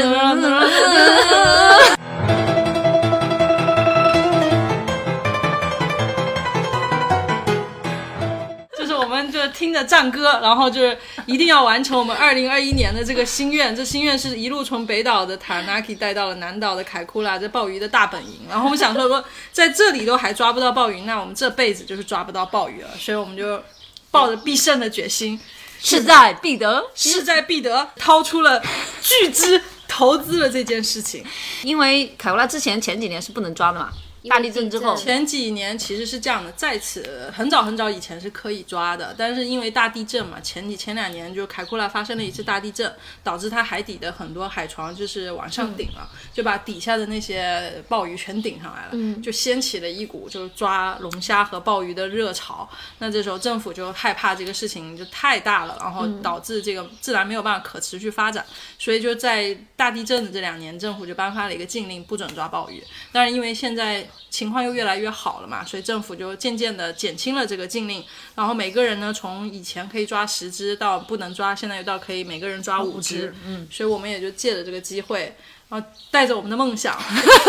[9.49, 13.75] 听着战歌，然后就是一定要完成我们二零二一年的这个心愿。
[13.75, 18.41] 这心愿是一路从北岛的塔纳 k 带到了南岛的凯库拉，这鲍鱼的大本营。
[18.49, 22.89] 然后我们想说，说在这里都还抓不到鲍鱼，那我们这辈子就是抓不到鲍鱼了。
[22.99, 23.61] 所以我们就
[24.11, 25.39] 抱着必胜的决心，
[25.79, 26.85] 势在必得。
[26.95, 28.61] 势在必得，掏出了
[29.01, 31.23] 巨资投资了这件事情。
[31.63, 33.89] 因为凯库拉之前前几年是不能抓的嘛，
[34.29, 42.91] 大地震之后，前几年其实是这样的，在此很早很早以前是可以抓的，但是因为大地震嘛，前几前两年就凯库拉发生了一次大地震，
[43.23, 52.67] 导致它海底的很多海床就是往上顶了，就把底下的那些鲍鱼全顶上来了，就掀起了一股就是抓龙虾和鲍鱼的热潮。
[52.99, 58.45] 那这时候政府就害怕这个事情就太大了，然后导致这个自然没有办法可持续发展，
[58.79, 62.83] 所以就在大地震的这两年，政府就颁发了一个禁令，不准抓鲍鱼。
[63.11, 68.03] 但是因为现在情况又越来越好了嘛，所以政府就渐渐的减轻了这个禁令，
[68.35, 75.35] 然后每个人呢从以前可以抓十只到不能抓，现在又到可以每个人抓五只，嗯，所以我们也就借着这个机会。
[75.67, 76.95] 然后带着我们的梦想，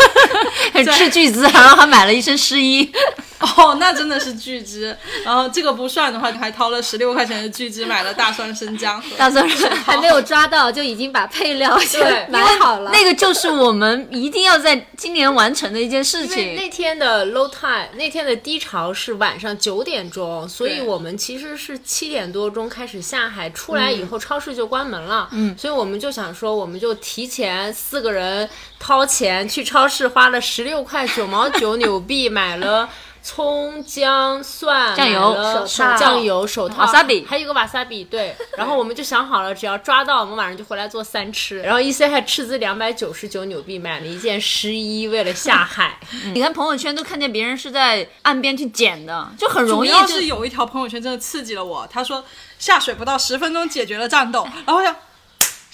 [0.97, 2.91] 斥巨资然后还买了一身湿衣，
[3.39, 4.95] 哦，那真的是巨资。
[5.25, 9.47] 然后这个不算的话，还掏了十六块钱的巨资买了大蒜生姜和 大蒜
[9.83, 12.91] 还没有抓到，就已经把配料先 买好了。
[12.91, 16.67] 那个就是我们一定要在今年完成的一件事因为那。
[16.77, 25.27] 天的 low time，那天的低潮是晚上九点钟，所以我们其实是七点多钟开始下海，出来以后超市就关门了。
[25.31, 28.47] 嗯，所以我们就想说，我们就提前四个人
[28.77, 32.87] 掏钱去超市，花了十六块九毛九纽币买了。
[33.27, 35.67] 葱、姜、蒜、酱油
[35.99, 38.33] 酱油、手套、还有一个瓦萨比，对。
[38.57, 41.61] 然后我们就想好了，只要抓到，我们晚上就回来做三吃。
[41.61, 45.99] 然后 E C 还斥资两百九十九纽币买了一件湿衣，为了下海。
[46.33, 52.23] 你看朋友圈都看见别人是在岸边去捡的，就很容易主要就是有一条朋友圈真的刺激了我，他说
[52.57, 54.95] 下水不到十分钟解决了战斗， 然后我想，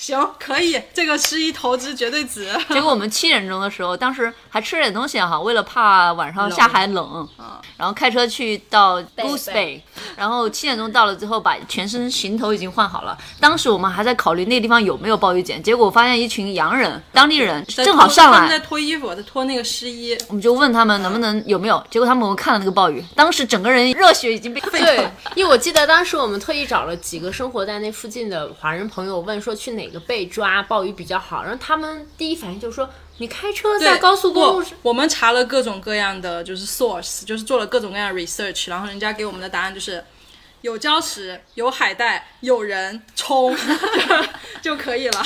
[0.03, 2.51] 行，可以，这个十一投资绝对值。
[2.67, 7.25] 结果我们七点钟的时候，当时还吃了点东西哈，为了怕晚上下海冷，
[7.77, 9.79] 然后开车去到 Goose Bay，
[10.17, 13.17] 然后七点钟到了之后，把全身行头已经换好了。
[13.39, 34.77] 当时我们还在考虑那地方有没有鲍鱼捡，结果发现一群洋人，当地人正好上来他们在，脱衣服，在脱那个湿衣，我们就问他们能不能有没有，结果他们我们看了那个鲍鱼，当时整个人热血已经被沸腾对，因为我记得当时我们特意找了几个生活在那附近的华人朋友，问说去哪个被抓鲍鱼比较好，然后他们第一反应就是说，你开车在高速公路不上。
[34.81, 40.03] 我们查了各种各样的就是 source，就是做了各种各样的 research，然后人家给我们的答案就是
[40.61, 43.55] 有礁石、有海带、有人冲
[44.61, 45.23] 就可以了。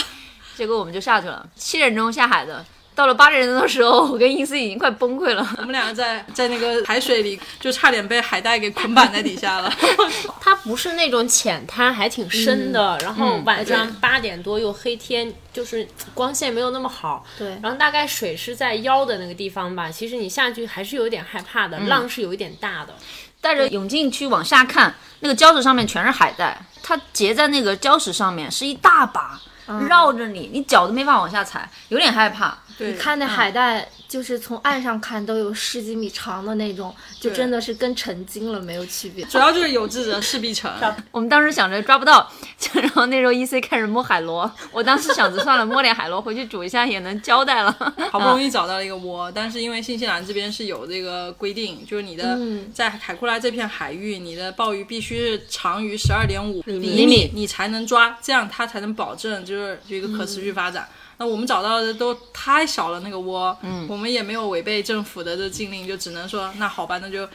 [0.56, 2.66] 结果我们就下去了，七点钟下海的，
[2.98, 5.48] 到了八点钟的时候，我跟英斯已经快崩溃了。
[5.60, 9.72] 我们两个在在那个海水里，就差点被海带给捆绑在底下了。
[10.42, 12.98] 它不是那种浅滩，还挺深的。
[13.04, 17.24] 然后晚上八点多又黑天，就是光线没有那么好。
[17.38, 19.92] 对然后大概水是在腰的那个地方吧。
[19.92, 22.96] 其实你下去还是有一点害怕的，浪是有一点大的。
[23.40, 29.40] 带着泳镜去往下看，那个礁石上面全是海带，它结在那个礁石上面是一大把，
[29.88, 32.58] 绕着你，你脚都没法往下踩，有点害怕。
[32.78, 39.26] 对，你看那海带，就是从岸上看都有十几米长的那种，就真的是跟成精了没有区别。
[39.26, 40.72] 主要就是有志者事必成。
[41.12, 42.32] 我们当时想着抓不到，
[42.74, 47.72] 然后那时候 E C 开始摸海螺，我当时想着算了，摸点海螺回去煮一下也能交代了。
[48.12, 52.38] 好不容易找到了一个窝，但是因为新西兰这边是有这个规定，就是你的、
[52.74, 60.88] 在海库拉这片海域，你的鲍鱼必须是长于十二点五厘米，你才能抓，这样它才能保证就是有一个可持续发展。
[61.18, 67.28] 那我们找到的都太小了，那个窝，嗯，我们也没有违背政府的这禁令，就只能说那好吧，那就，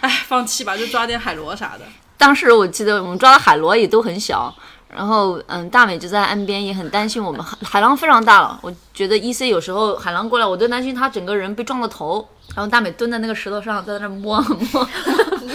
[0.00, 1.84] 哎，放弃吧，就抓点海螺啥的。
[2.16, 4.52] 当时我记得我们抓的海螺也都很小，
[4.88, 8.58] 然后嗯，大美就在岸边也很担心我们，海海浪非常大了。
[8.62, 12.26] 我觉得 E C 有时候海浪过来，我都担心他整个人被撞了头。
[12.54, 14.88] 然后大美蹲在那个石头上，在那儿摸摸，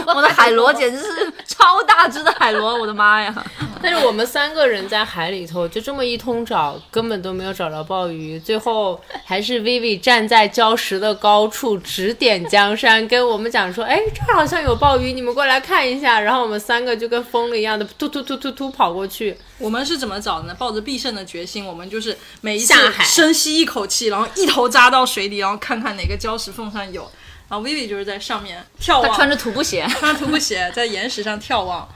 [0.15, 3.33] 我的海螺简直是超大只的海螺，我的妈呀！
[3.81, 8.39] 但是我们三个人在海里头就这么一通找，根本都没有找着鲍鱼。
[8.39, 19.37] 最后还是 Vivi 站在礁石的高处指点江山，跟我们讲说：“哎，这儿好像有鲍鱼，你们过来看一下。”然后我们三个就跟疯了一样的突突突突突跑过去。
[19.59, 20.55] 我们是怎么找的呢？
[20.57, 27.09] 抱着必胜的决心，我们就是每一次下海深吸一口气，然后一头扎到水里，然后看看哪个礁石缝上有。
[27.49, 31.87] 然后 Vivi 就是在上面眺望，他穿着徒步鞋， 穿着徒步鞋在岩石上眺望，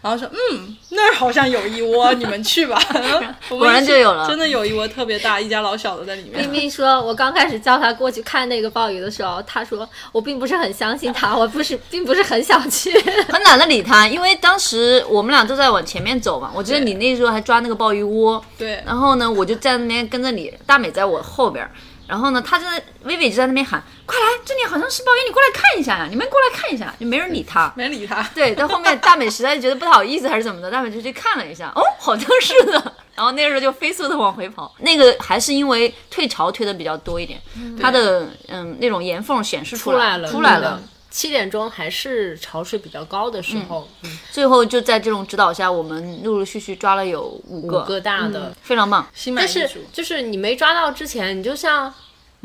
[0.00, 2.80] 然后说：“嗯，那儿好像有一窝，你们去吧。
[3.48, 6.40] ”果果然就有了真的有一窝特别大，一家老小的在里面。
[6.42, 12.92] 冰冰说：“我刚开始叫他过去看那个鲍鱼的时候，他说我并不是很相信他，我不是，并不是很想去。
[13.28, 16.52] 很懒得理他，因为当时我们俩都在往前面走嘛。
[16.54, 21.72] 我记得你那时候还抓那个鲍鱼窝，对，然后呢，我就在那边跟着你，大美在我后边儿。
[22.06, 26.06] 然后呢，他就在薇薇就在那边喊：“快来，这里好像是鲍鱼，你过来看一下呀！
[26.10, 27.72] 你们过来看一下。”就没人理他。
[27.76, 28.22] 没理他。
[28.34, 32.72] 对，到后面大美实在觉得不好意思还是怎么的，大美就去看了一下，哦，好像是的。
[33.14, 34.74] 然后那个时候就飞速的往回跑。
[34.78, 37.40] 那个还是因为退潮退的比较多一点，
[37.80, 40.80] 它的嗯那种岩缝显示出来了，出来了。
[41.12, 49.06] 七点钟还是潮水比较高的时候，嗯最后就在这种指导下，我们陆陆续续抓了有五个，五个大的，非常棒。
[49.36, 49.70] 但是。
[49.92, 51.92] 就是你没抓到之前，你就像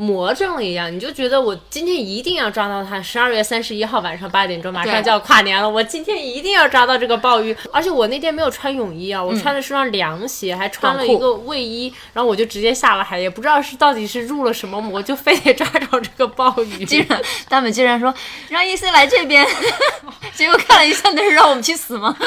[0.00, 3.02] 魔怔了一样，你就觉得我今天一定要抓到它。
[3.02, 7.54] 十二月三十一号晚上八点钟，马上就要跨年了，我今天一定要抓到这个鲍鱼。
[7.72, 16.84] 而且我那天没有穿泳衣啊，我穿的是双凉鞋，还穿了一个卫衣，然后我就直接下了海，也不知道是到底是入了什么魔，就非得抓着这个鲍鱼。
[16.86, 18.14] 竟然大美竟然说
[18.48, 19.44] 让伊森来这边，
[20.32, 22.16] 结果看了一下，那是让我们去死吗？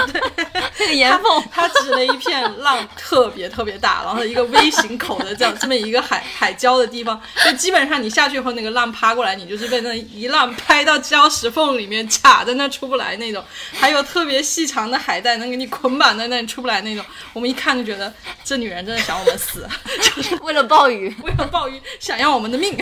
[0.77, 13.45] 那个岩缝，他指了一片浪特别特别大，然后一个 V 型口的这样这么一个海海礁的地方，就基本上你下去以后，那个浪趴过来，你就是被那一浪拍到礁石缝里面卡在那出不来那种。
[13.71, 17.05] 还有特别细长的海带能给你捆绑在那里出不来那种。
[17.33, 18.11] 我们一看就觉得
[18.43, 19.69] 这女人真的想我们死，
[20.15, 22.75] 就是为了鲍鱼， 为了鲍鱼想要我们的命。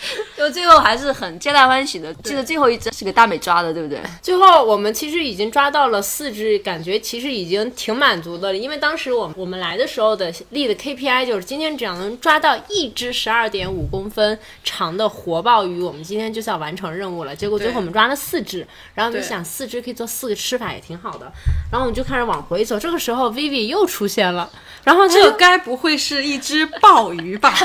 [0.36, 2.12] 就最后还是很皆大欢喜的。
[2.24, 4.00] 记得最后一只是给大美抓的，对不对？
[4.22, 8.56] 最后我们其实已经抓到了四只，感觉其实已经挺满足的了。
[8.56, 17.36] 因为当时我我们来的时候的立的 KPI 就是今天只要能抓到一只十二点五公分长的活鲍鱼，我们今天就是要完成任务了。
[17.36, 21.30] 结果最后我们抓了四只，然后我们就想四只可以做四个吃法也挺好的。
[21.70, 24.50] 然后我们就开始往回走，这个时候 Vivi 又出现了，
[24.84, 27.54] 然后这该不会是一只鲍鱼吧？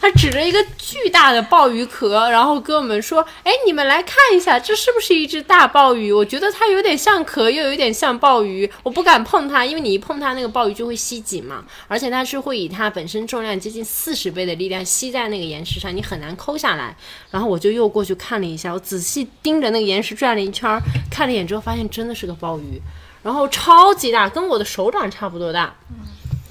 [0.00, 6.12] 他指着一个巨大的鲍鱼壳，然后跟我们说：“哎，你们来看一下，这是不是一只大鲍鱼？
[6.12, 8.70] 我觉得它有点像壳，又有点像鲍鱼。
[8.82, 16.96] 我不敢碰它，因为你一碰它，那个鲍鱼就会吸紧嘛，而且它是会以它本身重量接近四十倍的力量吸在那个岩石上，你很难抠下来。
[17.30, 22.80] 然后我就又过去看了一下，我仔细盯着那个岩石转了一圈，看了一眼之后，发现真的是个鲍鱼，
[23.22, 25.74] 然后超级大，跟我的手掌差不多大。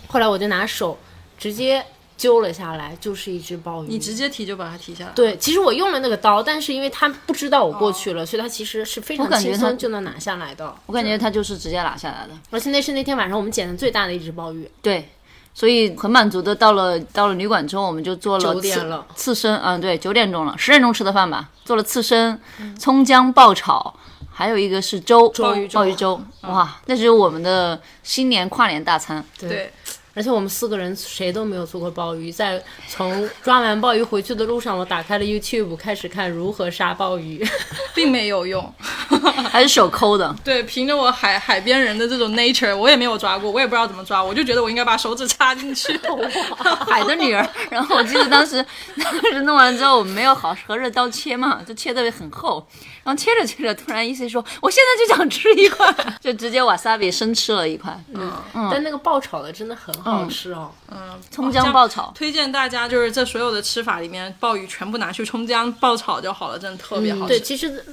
[0.08, 0.98] 后来我就拿手
[1.38, 1.86] 直接。”
[2.22, 3.88] 揪了下来，就是一只鲍鱼。
[3.88, 5.12] 你直接提就把它提下来。
[5.16, 10.72] 对，其实我用了那个刀，但是因为他不知道我过去了，所以他其实是非常轻松就能拿下来的。
[10.86, 14.70] 我感觉他就是直接拿下来的，而且那是那天晚上我们捡的最大的一只鲍鱼。
[14.84, 15.10] 对，
[15.56, 22.40] 所以很满足的到了到了旅馆之后，我们就做了九点了刺身，嗯，对，九点钟了，十点钟吃的饭吧，做了刺身、
[22.78, 23.92] 葱姜爆炒，
[24.32, 29.24] 还有一个是粥，鲍鱼粥鲍鱼粥，哇，那是我们的新年跨年大餐。
[29.40, 29.74] 对，
[30.14, 37.46] 而且我们四个人谁都没有做过鲍鱼，在从抓完鲍鱼回去的路上，我打开了 YouTube，开始看如何杀鲍鱼。
[37.94, 38.74] 并没有用。
[39.52, 40.34] 还是手抠的。
[40.44, 46.00] 对，凭着我海海边人的这种 nature，我也没有抓过，我也不知道怎么抓，我就觉得我应该把手指插进去。
[46.88, 47.48] 海的女儿。
[47.70, 48.66] 然后我记得当时
[48.98, 52.66] 当时弄完之后，我们没有好合着刀切嘛，就切的很厚。
[53.04, 58.00] 然后切着切着，突然一 C 说：“我现在就想吃一块。”就直接瓦萨比生吃了一块。
[58.14, 58.32] 嗯，
[58.72, 60.72] 但那个爆炒的真的很好吃哦。
[60.90, 62.12] 嗯葱姜爆炒。
[62.16, 67.28] 推荐大家就是这所有的吃法里面，鲍鱼全部拿去葱姜爆炒就好了，真的特别好吃。
[67.28, 67.84] 对，其实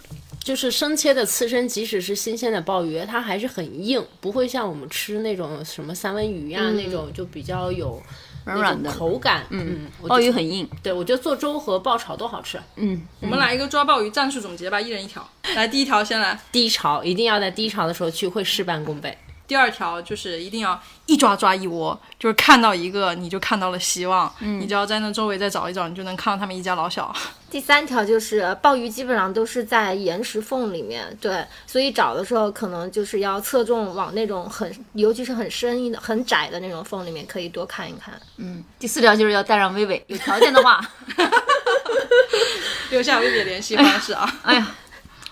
[0.43, 8.03] 就是生切的刺身，即使是新鲜的鲍鱼，它还是很硬，不会像我们吃那种什么三文鱼呀、那种就比较有
[8.45, 9.45] 软软的口感。
[9.51, 10.69] 嗯，我鲍鱼很硬。
[10.83, 12.59] 对我觉得做粥和爆炒都好吃。
[12.77, 15.29] 嗯，我们来一个抓鲍鱼战术总结吧，一人一条。
[15.55, 19.17] 来，第一条先来，低潮一定要在低潮的时候去，会事半功倍。
[19.49, 27.12] 第二条就是一定要一抓抓一窝，就是看到一个你就看到了希望，你只要在那周围再找一找，你就能看到他们一家老小。
[27.51, 38.12] 第三条就是鲍鱼基本上都是在岩石缝里面，对，所以找的时候可能就是要侧重往那种很，尤其是很深的、很窄的那种缝里面，可以多看一看。
[38.36, 40.78] 嗯第四条就是要带上薇薇，有条件的话。
[42.90, 44.30] 留下薇薇联系方式啊。
[44.42, 44.74] 哎呀，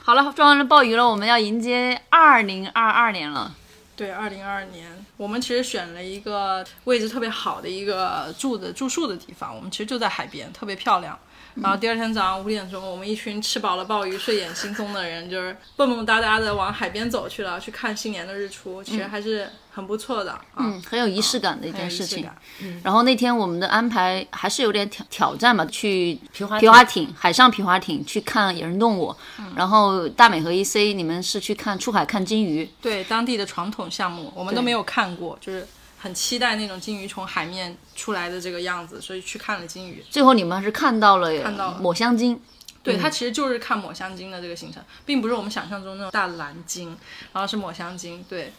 [0.03, 3.55] 好了，抓完了鲍鱼了，我们要迎接二零二二年了。
[3.97, 11.19] 对，二零二二年，我们其实选了一个位置特别好的一个住的住宿的地方，我们其实就在海边，特别漂亮。
[11.63, 20.45] 然后第二天早上五点钟，我们一群吃饱了鲍鱼、睡眼惺忪的人，就是蹦蹦哒哒的往海边走去了，去看新年的日出，其实还是很不错的啊。
[20.57, 22.81] 嗯，很有仪式感的一件事情仪式感。。
[22.83, 29.15] 然后那天我们的安排还是有点挑挑战嘛，去皮划皮划艇、海上皮划艇去看野生动物。
[29.55, 32.69] 然后大美和 EC 你们是去看出海看金鱼。
[32.83, 35.67] 对当地的传统项目，我们都没有看过，就是
[35.99, 40.05] 很期待那种金鱼从海面出来的这个样子，所以去看了金鱼。
[40.11, 42.41] 最后你们是看到了看到了抹香鲸。
[42.83, 46.97] 对，它其实就是看抹香鲸的这个行程，并不是我们想象中那种大蓝鲸，
[47.33, 48.25] 然后是抹香鲸。
[48.29, 48.53] 对，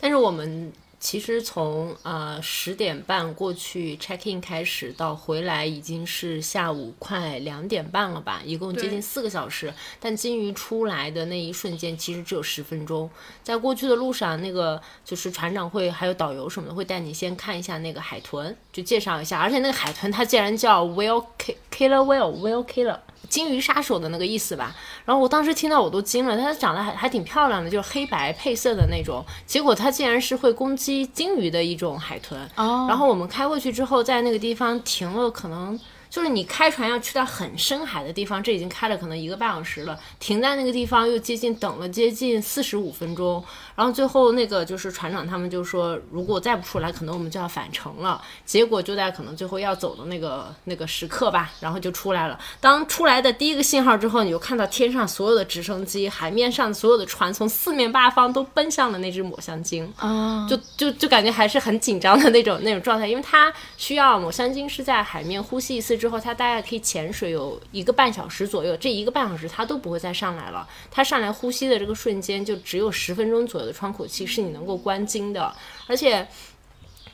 [0.00, 0.72] 但是我们
[1.04, 9.70] 其实从呃十点半过去 check in 开始到回来已经是下午快两点半了吧，一共接近对四个小时。
[10.00, 13.10] 但金鱼出来的那一瞬间，其实只有十分钟。
[13.42, 19.38] 在过去的路上，那个就是船长会还有导游什么的会带你先看一下那个海豚，就介绍一下。
[19.38, 22.98] 而且那个海豚它竟然叫 whale ki- killer whale whale killer。
[23.28, 29.24] 金鱼杀手的那个意思吧，然后我当时听到我都惊了，它长得还还挺漂亮的，就是黑白配色的那种。
[29.46, 32.40] 结果它竟然是会攻击金鱼的一种海豚。
[32.56, 35.78] 哦然后我们开过去之后，在那个地方停了，可能
[36.14, 43.44] 就是你开船要去到很深海的地方，这已经开了可能一个半小时了，停在那个地方又接近等了接近四十五分钟。
[43.74, 48.22] 然后最后那个就是船长他们就说，如果再不出来，可能我们就要返程了。
[48.46, 52.38] 结果就在可能最后要走的那个那个时刻吧，然后就出来了。
[52.60, 59.92] 当出来的第一个信号之后，你就看到天上所有的直升机，海面上所有的船从四面八方都奔向了那只抹香鲸。
[59.96, 70.68] 啊，就就就感觉还是很紧张的那种那种状态，因为它需要抹香鲸是在海面呼吸一次之后，它大概可以潜水有一个半小时左右，这一个半小时它都不会再上来了。
[70.90, 75.50] 它上来呼吸的这个瞬间，就只有十分钟左右的窗口期是你能够关鲸的，
[75.86, 76.28] 而且。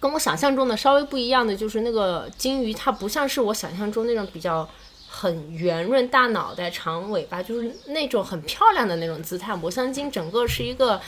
[0.01, 4.66] 跟我想象中的稍微不一样的就是那个鲸鱼，它不像是我想象中那种比较
[5.07, 9.55] 很圆润大脑袋、长尾巴，就是那种很漂亮的那种姿态。
[9.55, 10.99] 抹香鲸整个是一个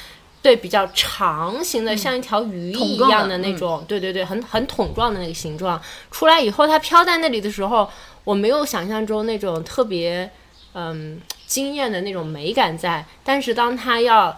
[0.43, 5.80] 对比较长形的，像一条鱼一样的那种，对对对，很很桶状的那个形状。
[6.11, 7.88] 出来以后，它飘在那里的时候，
[8.24, 10.28] 我没有想象中那种特别
[10.74, 14.36] 嗯惊艳的那种美感在，但是当它要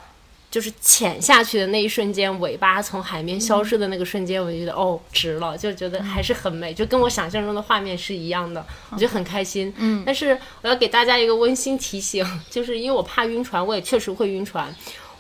[0.51, 9.73] 就是潜下去的那一瞬间，尾巴从海面消失的那个瞬间，我就觉得哦，值了，就觉得还是很美，就跟我想象中的画面是一样的，我觉得很开心。
[9.79, 14.73] 嗯，但是我要给大家一个温馨提醒，就是因为我怕晕船，我也确实会晕船。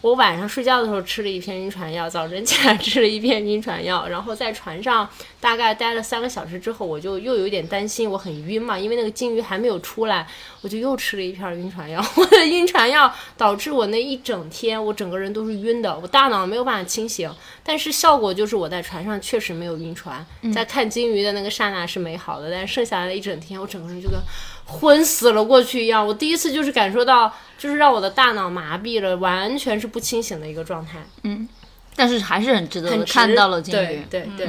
[0.04, 5.08] 我晚上睡觉的时候吃了一片晕船药，早晨起来吃了一片晕船药，然后在船上
[5.40, 10.26] 大概待了三个小时之后，我就又有点担心，我很晕嘛，因为那个鲸鱼还没有出来，
[10.60, 12.04] 我就又吃了一片晕船药。
[12.18, 17.34] 我的晕船药导致我那一整天，我整个人都是晕的，我大脑没有办法清醒。
[17.62, 24.20] 但是效果就是我在船上确实没有晕船，在看鲸鱼的那个刹那是美好的，但是剩下来的一整天，我整个人就跟
[24.66, 26.06] 昏死了过去一样。
[26.06, 31.04] 我第一次就是感受到，就是让我的大脑麻痹了，完全是不清醒的一个状态。
[31.22, 31.48] 嗯
[31.96, 34.22] 但是还是很值得，看到了鲸鱼对。
[34.36, 34.48] 对对，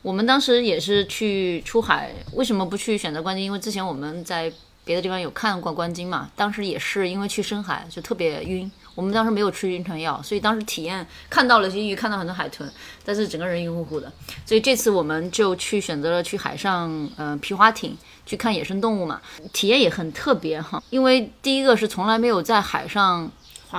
[0.00, 3.44] 我们当时也是去出海，为什么不去选择观鲸？
[3.44, 4.50] 因为之前我们在
[4.82, 12.66] 别的地方有看过观鲸嘛，当时也是因为去深海就特别晕，我们当时没有吃晕船药，所以当时体验看到了鲸鱼，看到很多海豚，
[13.04, 14.10] 但是整个人晕乎乎的。
[14.46, 17.94] 所以这次我们就去选择了去海上，呃，皮划艇
[18.26, 19.22] 去看野生动物嘛，
[19.52, 23.30] 体验也很特别哈，因为第一个是从来没有在海上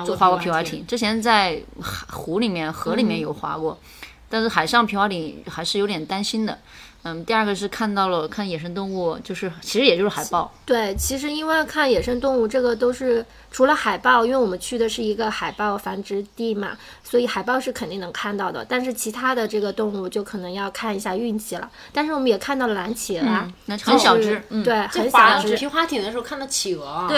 [0.06, 3.78] 做划过皮划艇，之前在海湖里面、河里面有划过，
[4.30, 6.58] 但是海上皮划艇还是有点担心的。
[7.04, 10.52] 嗯，第二个是看到了看野生动物，就是其实也就是海豹。
[10.66, 13.26] 对，其实因为看野生动物，这个都是
[13.58, 18.64] 除了海豹，因为我们去的是一个海豹繁殖地嘛，所以海豹是肯定能看到的。
[18.64, 21.68] 但是其他的这个动物就可能要看一下运气了。
[21.92, 25.58] 但是我们也看到了蓝企鹅啊，那很小只，嗯，对，很小只。
[25.58, 27.18] 皮划艇的时候看到企鹅啊，对，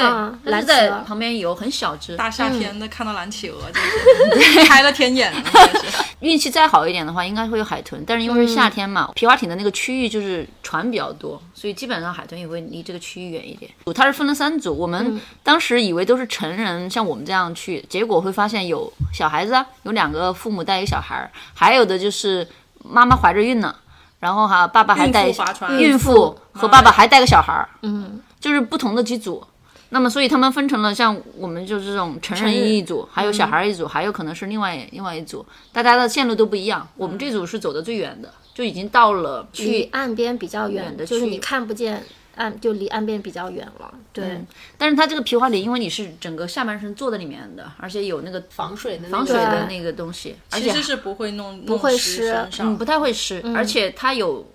[0.50, 3.60] 蓝企鹅旁边有很小只，大夏天的看到蓝企鹅，
[4.66, 5.44] 开了天眼了。
[6.22, 13.70] 运气再好一点的话，应该会有海豚，但是因为是夏天嘛，皮划艇的那个区域就是船比较多，所以基本上海豚也会离这个区域远一点。
[13.94, 22.48] 它是分了三组，我们当时以为都是成人，像我们这样去，结果会发现有小孩子啊，有两个父母带一个小孩儿，还有的就是
[22.86, 23.76] 妈妈怀着孕呢，
[24.20, 25.28] 然后哈爸爸还带
[25.78, 29.44] 孕妇和爸爸还带个小孩儿，嗯，就是不同的几组。
[29.92, 36.88] 那么，所以他们分成了像我们就是这种成人一组，还有小孩一组，还有可能是另外另外一组，大家的线路都不一样。
[36.96, 42.06] 我们这组是走的最远的，就已经到了去，岸边比较远远的就是你看不见
[42.40, 43.94] 岸，就离岸边比较远了。
[44.12, 44.42] 对，
[44.78, 54.52] 但是它这个皮划艇，因为你是整个下半身坐在里面的，而且有那个防水的那防水的那个东西，而且其实是不会弄不会湿身上嗯不太会湿，而且它有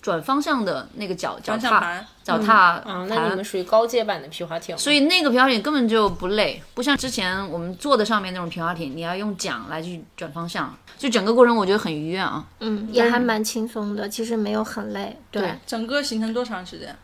[0.00, 2.54] 转方向的那个脚脚踏脚踏
[2.86, 12.44] 啊，那你们属于高阶版的皮划艇，所以那个皮划艇根本就不累，不像之前我们坐的上面那种皮划艇，你要用桨来去转方向，就整个过程我觉得很愉悦啊。
[12.60, 15.16] 嗯，也还蛮轻松的，其实没有很累。
[15.30, 16.96] 对，整个行程多长时间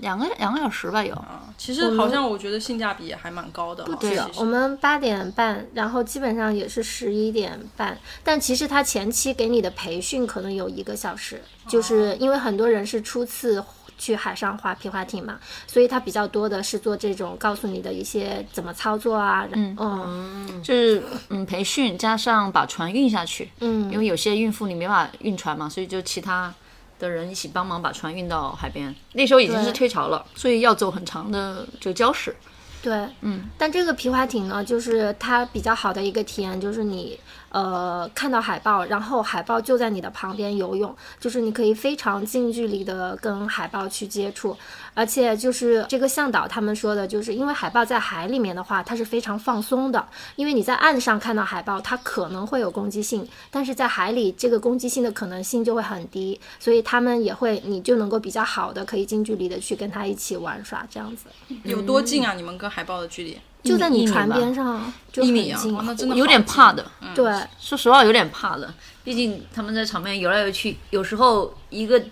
[0.00, 1.42] 两个两个小时吧有，啊？
[1.56, 13.64] 其实好像我觉得性价比也还蛮高的不止我们八点半，然后基本上也是十一点半，但其实他前期给你的培训可能有一个小时，就是因为很多人是初次。
[14.00, 26.54] 去海上划皮划艇嘛，所以他比较多的是做这种告诉你的一些怎么操作啊，嗯嗯就是嗯培训加上把船运下去，嗯，因为有些孕妇你没法运船嘛，所以就其他
[26.98, 28.94] 的人一起帮忙把船运到海边。
[29.12, 32.34] 那时候已经是退潮了，所以要走很长的这个礁石。
[32.80, 37.18] 对，嗯，但这个皮划艇呢，就是它比较好的一个体验，就是你
[37.50, 44.56] 呃看到海豹，然后海豹就在你的旁边游泳，就是你可以非常近距离的跟海豹去接触，
[44.94, 61.26] 而且就是这个向导他们说的，就是因为海豹在海里面的话，它是非常放松的，因为你在岸上看到海豹，它可能会有攻击性，但是在海里这个攻击性的可能性就会很低，所以他们也会你就能够比较好的可以近距离的去跟它一起玩耍这样子。
[61.64, 62.34] 有多近啊？
[62.34, 63.38] 你们跟海豹的距离？
[63.62, 65.74] 就在你船边上，就一米啊，很近。
[65.74, 66.84] 哇那真的有点怕的，
[67.14, 68.72] 对，说实话有点怕的，
[69.04, 72.02] 毕竟他们在场面游来游去，有时候一个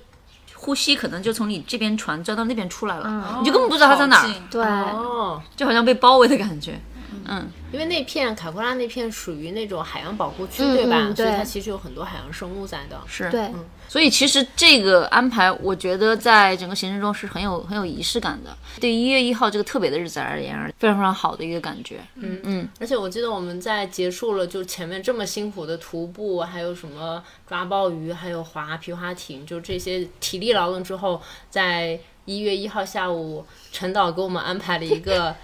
[0.54, 6.80] 呼吸可能就从你这边船钻到那边出来了，你就根本不知道他在哪儿，对，哦，就好像被包围的感觉。
[7.28, 10.96] 嗯，因为那片卡库拉那片属于那种海洋保护区，嗯对吧？
[11.00, 13.00] 嗯对所以它其实有很多海洋生物在的。
[13.06, 18.56] 是，对，嗯所以其实这个安排，我觉得在整个行程中是很有很有仪式感的。
[18.80, 22.00] 对一月一号这个特别的日子而言，非常非常好的一个感觉。
[22.16, 35.34] 嗯嗯，而且我记得我们在结束了就前面这么辛苦的徒步，还有什么抓鲍鱼，还有划皮划艇，就这些体力劳动之后，在一月一号下午，陈导给我们安排了一个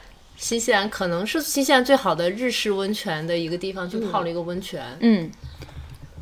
[0.43, 4.84] 新西兰可能是新西兰最好的日式温泉的一个地方，去泡了一个温泉。
[4.99, 5.30] 嗯，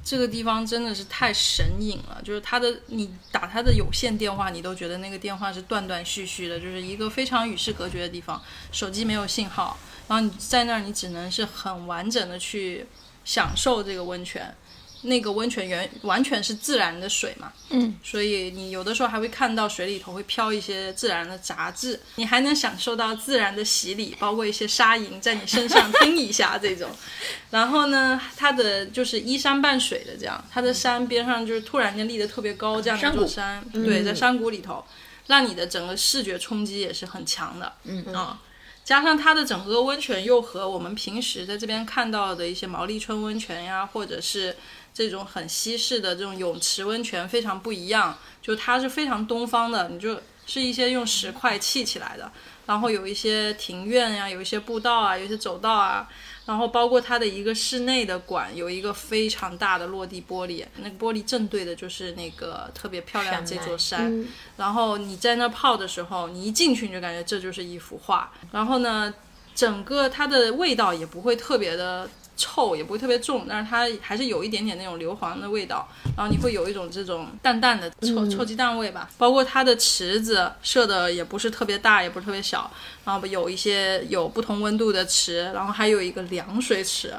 [0.05, 8.39] 这个地方真的是太神隐了，就是它的，你打它的有线电话，你都觉得那个电话是断断续续的，就是一个非常与世隔绝的地方，
[8.71, 12.85] 手机没有信号，然后你在那儿，你只能是很完整的去
[13.25, 14.55] 享受这个温泉。
[15.03, 26.91] 那个温泉原完全是自然的水嘛，嗯，所以你有的时候还会看到水里头会飘一些自然的杂质，你还能享受到自然的洗礼，包括一些沙蝇在你身上叮一下这种。
[27.51, 34.85] 然后呢，它的就是依山傍水的这样，它的山边上就是突然间立得特别高这样的一座山，对，在山谷里头，
[35.29, 38.13] 让你的整个视觉冲击也是很强的，嗯。
[38.13, 38.39] 啊。
[38.83, 44.57] 加上它的整个温泉又和我们平时在这边看到的一些毛利村温泉呀，或者是
[45.01, 52.31] 这种很西式的这种泳池温泉非常不一样，就它是非常东方的，你就是一些用石块砌起来的，
[52.67, 56.07] 然后有一些庭院呀、有一些步道啊，有一些走道啊。
[56.45, 64.27] 然后包括它的一个室内的馆，有一个非常大的落地玻璃，那个玻璃正对的就是那个特别漂亮的这座山。
[64.59, 68.33] 然后你在那泡的时候，你一进去你就感觉这就是一幅画。
[68.53, 69.15] 然后呢，
[69.55, 72.11] 整个它的味道也不会特别的
[72.41, 75.87] 臭，也不会特别重，但是它还是有一点点那种硫磺的味道。
[76.17, 79.11] 然后你会有一种这种淡淡的臭臭鸡蛋味吧。
[79.19, 82.71] 包括它的池子设的也不是特别大，也不是特别小。
[83.05, 87.13] 然后有一些有不同温度的池，然后还有一个凉水池，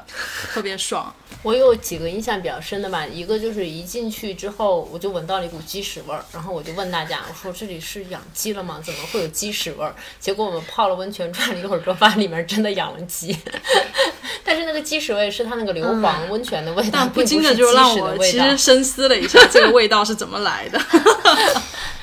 [0.52, 1.14] 特别爽。
[1.42, 8.80] 我有几个印象比较深的吧，一个就是一进去之后，我就闻到了一股鸡屎味儿，然后我就问大家，我说这里是养鸡了吗？
[8.84, 9.94] 怎么会有鸡屎味儿？
[10.20, 13.36] 结果我们泡了温泉转了一会儿之后，发现里面真的养了鸡，
[14.44, 18.38] 但是那个鸡屎味是它那个硫磺温泉的味道，但不禁的就是让我其。
[18.38, 20.80] 实深思了一下，这个味道是怎么来的。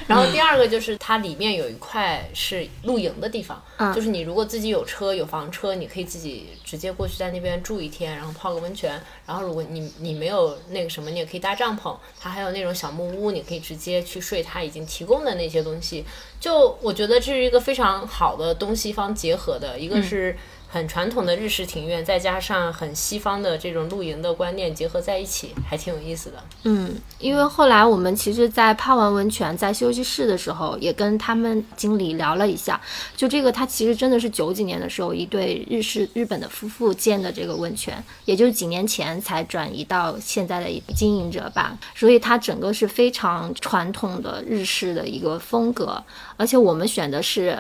[0.08, 3.62] 然后第二个就是它里面有一块是露营的地方，
[3.94, 9.00] 就是你如果自己有车有房车，你可以自己直接过去在那边住一天，然后泡个温泉。
[9.28, 16.04] 然后如果你你没有那个什么，你也可以搭帐篷，它还有那种小木屋，你可以直接去睡它已经提供的那些东西。
[16.40, 20.36] 就我觉得这是一个非常好的东西方结合的，一个是。
[20.72, 26.44] 很传统的日式庭院，再加上很西方的这种露营的观念结合在一起，还挺有意思的。
[26.64, 32.80] 嗯，因为后来我们其实，在泡完温泉，在休息室的时候，也跟他们经理聊了一下。
[33.18, 41.76] 就这个，它其实真的是九几年的时候，一对日式日本的夫妇建的这个温泉，也就是几年前才转移到现在的经营者吧。
[41.96, 46.04] 所以它整个是非常传统的日式的一个风格，
[46.38, 47.58] 而且我们选的是。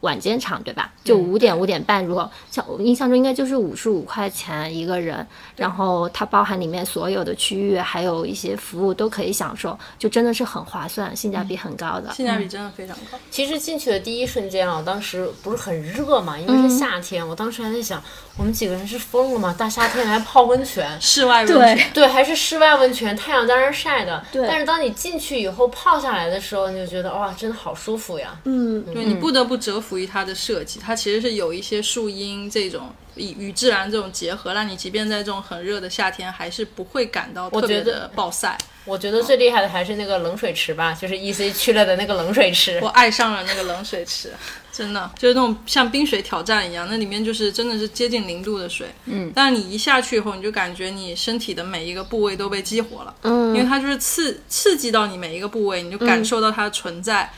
[0.00, 0.92] 晚间场对吧？
[1.02, 5.26] 就五点五点半，如果像我印象中应该就是五十五块钱一个人，
[5.56, 12.12] 然后它包含里面所有的区域，还有一些服务都可以享受，就真的是很划算，性价比很高的。
[12.12, 13.18] 性价比真的非常高。
[13.30, 18.02] 其实进去的第一瞬间啊，我当时不是很热嘛，因为是夏天，我当时还在想，
[18.36, 19.54] 我们几个人是疯了吗？
[19.58, 24.22] 大夏天还泡温泉，室外温泉，对，还是室外温泉，太阳在那晒的。
[24.30, 28.38] 对但是当你进去以后泡下来的时候，你就觉得哇，真的好舒服呀。
[28.44, 38.58] 嗯，对你不得不折服于它的设计，它其实是有一些树荫这种与与自然这种结合，让你即便在这种很热的夏天，还是不会感到特别的暴晒。
[38.84, 42.88] 我觉得最厉害的还是那个冷水池吧，就是 E C 去了的那个冷水池我。
[42.88, 44.32] 爱上了那个冷水池，
[44.72, 48.88] 真的就是那种像冰水挑战一样，那里面就是真的是接近零度的水。
[49.04, 53.14] 嗯，但是你一下去以后，你就感觉你身体的每一个部位都被激活了。
[53.22, 57.30] 嗯，因为它就是刺刺激到你每一个部位，你就感受到它的存在。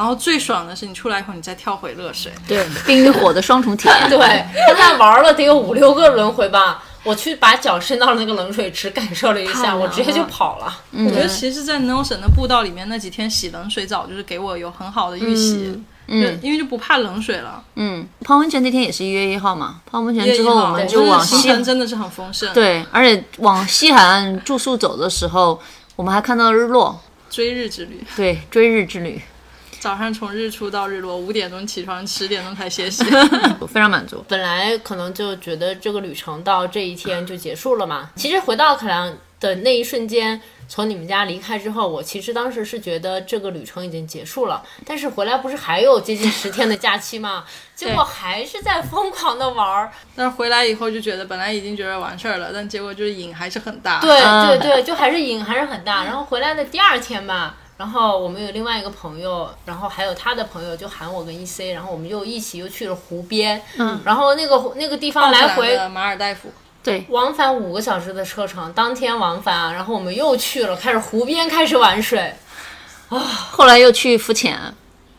[0.00, 2.32] 然后最爽的是你出来以后，你再跳回热水。
[2.48, 3.96] 对，冰与火的双重体验。
[4.08, 6.82] 对，他那玩了得有五六个轮回吧。
[7.02, 10.74] 我去把脚伸到了那个冷水池，感受了一下，我直接就跑了。
[10.92, 15.78] 我觉得其实，在 Notion 的步道里面那几天洗冷水澡，就是给我有很好的预习。
[16.06, 17.62] 嗯，因为就不怕冷水了。
[17.74, 25.60] 嗯，泡温泉那天也是一月一号嘛，泡温泉1月1之后我们就往行西程真的是很丰盛。，对，而且往西海岸住宿走的时候，
[25.94, 26.98] 我们还看到日落，
[27.28, 29.20] 追日之旅，对，追日之旅，
[29.80, 33.02] 早上从日出到日落，五点钟起床，十点钟才歇息。
[33.58, 34.22] 我非常满足。
[34.28, 38.10] 本来可能就觉得这个旅程到这一天就结束了嘛。
[38.14, 39.10] 其实回到克良
[39.40, 44.62] 的那一瞬间，从你们家离开之后，我其实当时是觉得这个旅程已经结束了。
[44.84, 47.44] 但是回来不是还有接近十天的假期吗？
[47.74, 49.90] 结果还是在疯狂的玩儿。
[50.14, 53.98] 但是回来以后就觉得，本来已经觉得完事儿了，但结果就是瘾还是很大。
[54.00, 56.04] 对嗯对对，就还是瘾还是很大。
[56.04, 57.56] 然后回来的第二天吧。
[57.80, 66.52] 然后我们有另外一个朋友，然后还有他的朋友就喊我跟 E C，然后我们又一起又去了湖边，嗯，然后那个那个地方来回的马尔代夫，
[66.82, 72.34] 对，往返五个小时的车程，当天往返啊，然后我们又去了，开始湖边开始玩水，
[73.08, 73.18] 啊。
[73.18, 74.60] 后来又去浮潜，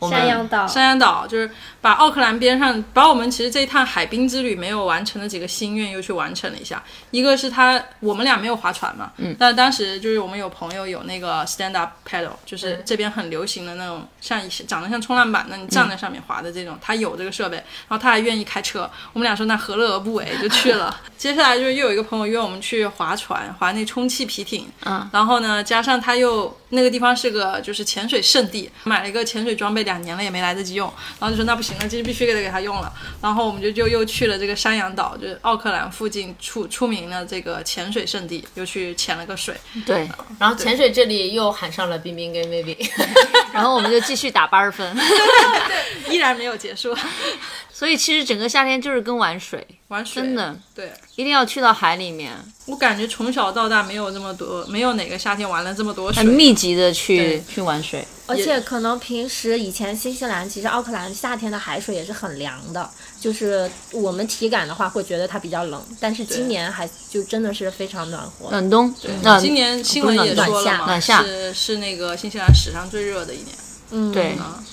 [0.08, 1.50] 山羊岛，山羊岛就是
[1.82, 6.82] 把奥克兰边上，把我们其实这一趟海滨之旅没有完成的几个心愿又去完成了一下。
[7.10, 21.00] 一个是他我们俩没有划船嘛，嗯，但当时就是我们有朋友有那个 stand up paddle，就是这边很流行的那种像长得像冲浪板，那你站在上面划的这种，他有这个设备，然后他还愿意开车，我们俩说那何乐而不为，就去了。
[21.18, 32.92] 接下来就是又有一个朋友约我们去划船，划那充气皮艇，嗯，然后呢，加上他又那个地方是个就是潜水圣地，买了一个潜水装备，两年了也没来得及用，然后就说那不行了，这必须得给他用了。
[33.20, 39.54] 然后我们就就又去了这个山羊岛，就是奥克兰附近出出名的这个潜水圣地，又去潜了个水。
[39.84, 40.08] 对，
[40.38, 42.76] 然后潜水这里又喊上了冰冰跟 baby，
[43.52, 44.96] 然后我们就继续打八十分。
[46.08, 46.96] 依然没有结束，
[47.72, 50.90] 所以其实整个夏天就是跟玩水、玩水，真的对。
[51.16, 52.32] 一定要去到海里面，
[52.64, 56.32] 我感觉从小到大没有这么多，没有哪个夏天玩了这么多水很。
[56.32, 58.04] 密集的去去玩水。
[58.26, 62.88] 而且可能平时以前新西兰，其实奥克兰夏天的海水也是很凉的，
[63.20, 68.48] 就是我们体感的话会觉得它比较冷，但是今年还就真的是非常暖和。
[68.48, 73.48] 暖冬，那今年新闻也说了嘛，暖夏是是那个新西兰史上最热的一年
[73.90, 74.64] 嗯，对啊，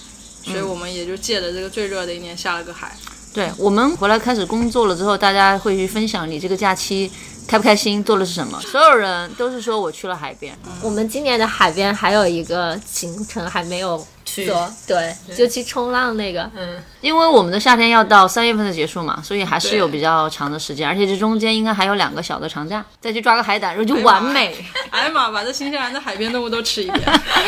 [0.46, 2.96] 所以我们也就借着这个最热的一年下了个海。
[3.34, 7.10] 对我们回来开始工作了之后，大家会去分享你这个假期
[7.50, 8.62] 开不开心，做的是什么。
[8.62, 14.54] 所有人都是说我去了海边，我们今年的海边还有一个行程还没有去，
[14.86, 16.48] 对，就去冲浪那个。
[16.56, 24.56] 嗯，因为我们的夏天要到三月份的结束嘛，所以还是有比较长的时间，而且这中间应该还有两个小的长假，再去抓个海胆，然后就完美。
[24.92, 27.02] 哎呀妈，把这新西兰的海边动物都吃一遍，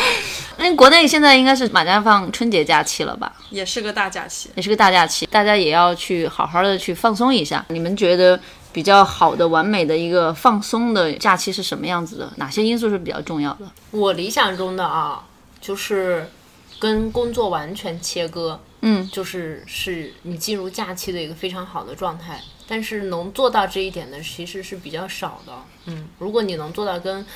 [0.58, 3.32] 那国内现在应该是马上放春节假期了吧？
[3.50, 4.50] 也是个大假期。
[4.56, 7.64] 也是个大假期，大家也要去好好的去放松一下。
[7.68, 8.38] 你们觉得
[8.72, 12.32] 比较好的、完美的一个放松的假期是什么样子的？
[12.36, 13.70] 哪些因素是比较重要的？
[13.90, 15.24] 我理想中的啊，
[15.60, 16.28] 就是
[16.78, 22.40] 跟工作完全切割，嗯，就是是你进入假期的一个非常好的状态。
[22.66, 25.52] 但是能做到这一点的其实是比较少的。
[25.86, 27.26] 嗯，如果你能做到跟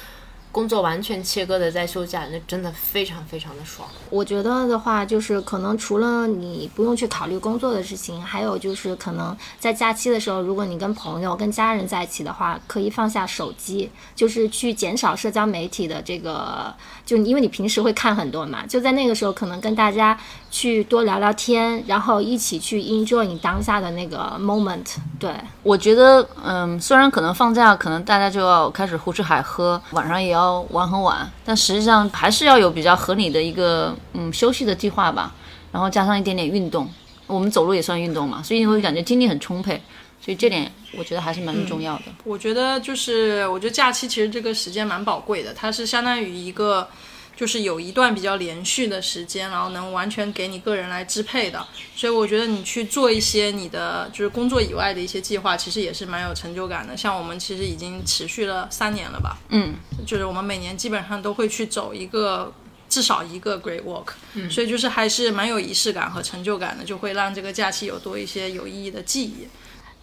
[0.56, 3.86] 工作完全切割的在休假，那真的非常非常的爽。
[4.08, 20.18] 我觉得的话，就是可能除了你不用去考虑工作的事情，还有就是可能在假期的时候，如果你跟朋友、跟家人在一起的话，可以放下手机，就是去减少社交媒体的这个，就因为你平时会看很多嘛，就在那个时候可能跟大家
[20.50, 24.86] 去多聊聊天，然后一起去 enjoy 你当下的那个 moment。
[25.18, 25.30] 对，
[25.62, 35.34] 我觉得，嗯，虽然可能放假，可能大家就要开始胡吃海喝，晚上也要玩很晚，但实际上还是要有比较合理的一个嗯休息的计划吧，
[35.72, 36.88] 然后加上一点点运动。
[37.28, 39.82] 我们走路也算运动嘛，所以你会感觉精力很充沛，
[40.20, 42.04] 所以这点我觉得还是蛮重要的。
[42.22, 46.88] 我觉得就是，我觉得假期其实这个时间蛮宝贵的，它是相当于一个，
[47.36, 51.64] 就是有一段比较连续的时间，然后能完全给你个人来支配的。
[51.94, 56.96] 所以我觉得你去做一些你的就是工作以外的一些计划，其实也是蛮有成就感的。
[56.96, 59.74] 像我们其实已经持续了三年了吧，嗯，
[60.06, 62.52] 就是我们每年基本上都会去走一个。
[62.88, 64.10] 至少一个 great walk，、
[64.48, 69.48] 所以就是还是蛮有仪式感和成就感的，就会让这个假期有多一些有意义的记忆。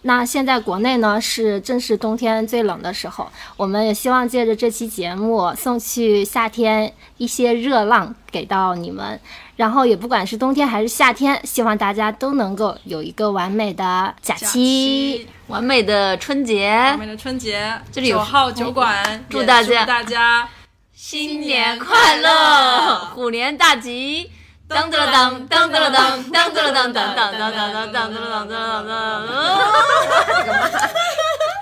[0.06, 3.26] 那现在国内呢是正是冬天最冷的时候，
[3.56, 9.18] 我们也希望借着这期节目送去夏天一些热浪给到你们。
[9.56, 14.46] 然后也不管是冬天还是夏天，希望大家都能够有一个完美的假假期。
[14.46, 20.48] 期完美的春节完，美的春节，这里有九号酒馆，也祝大家祝大家
[20.92, 24.30] 新年快乐，虎年大吉！
[24.66, 29.26] 当当当当当当当当当当当当当当当，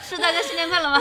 [0.08, 0.98] 是大家新年快乐吗？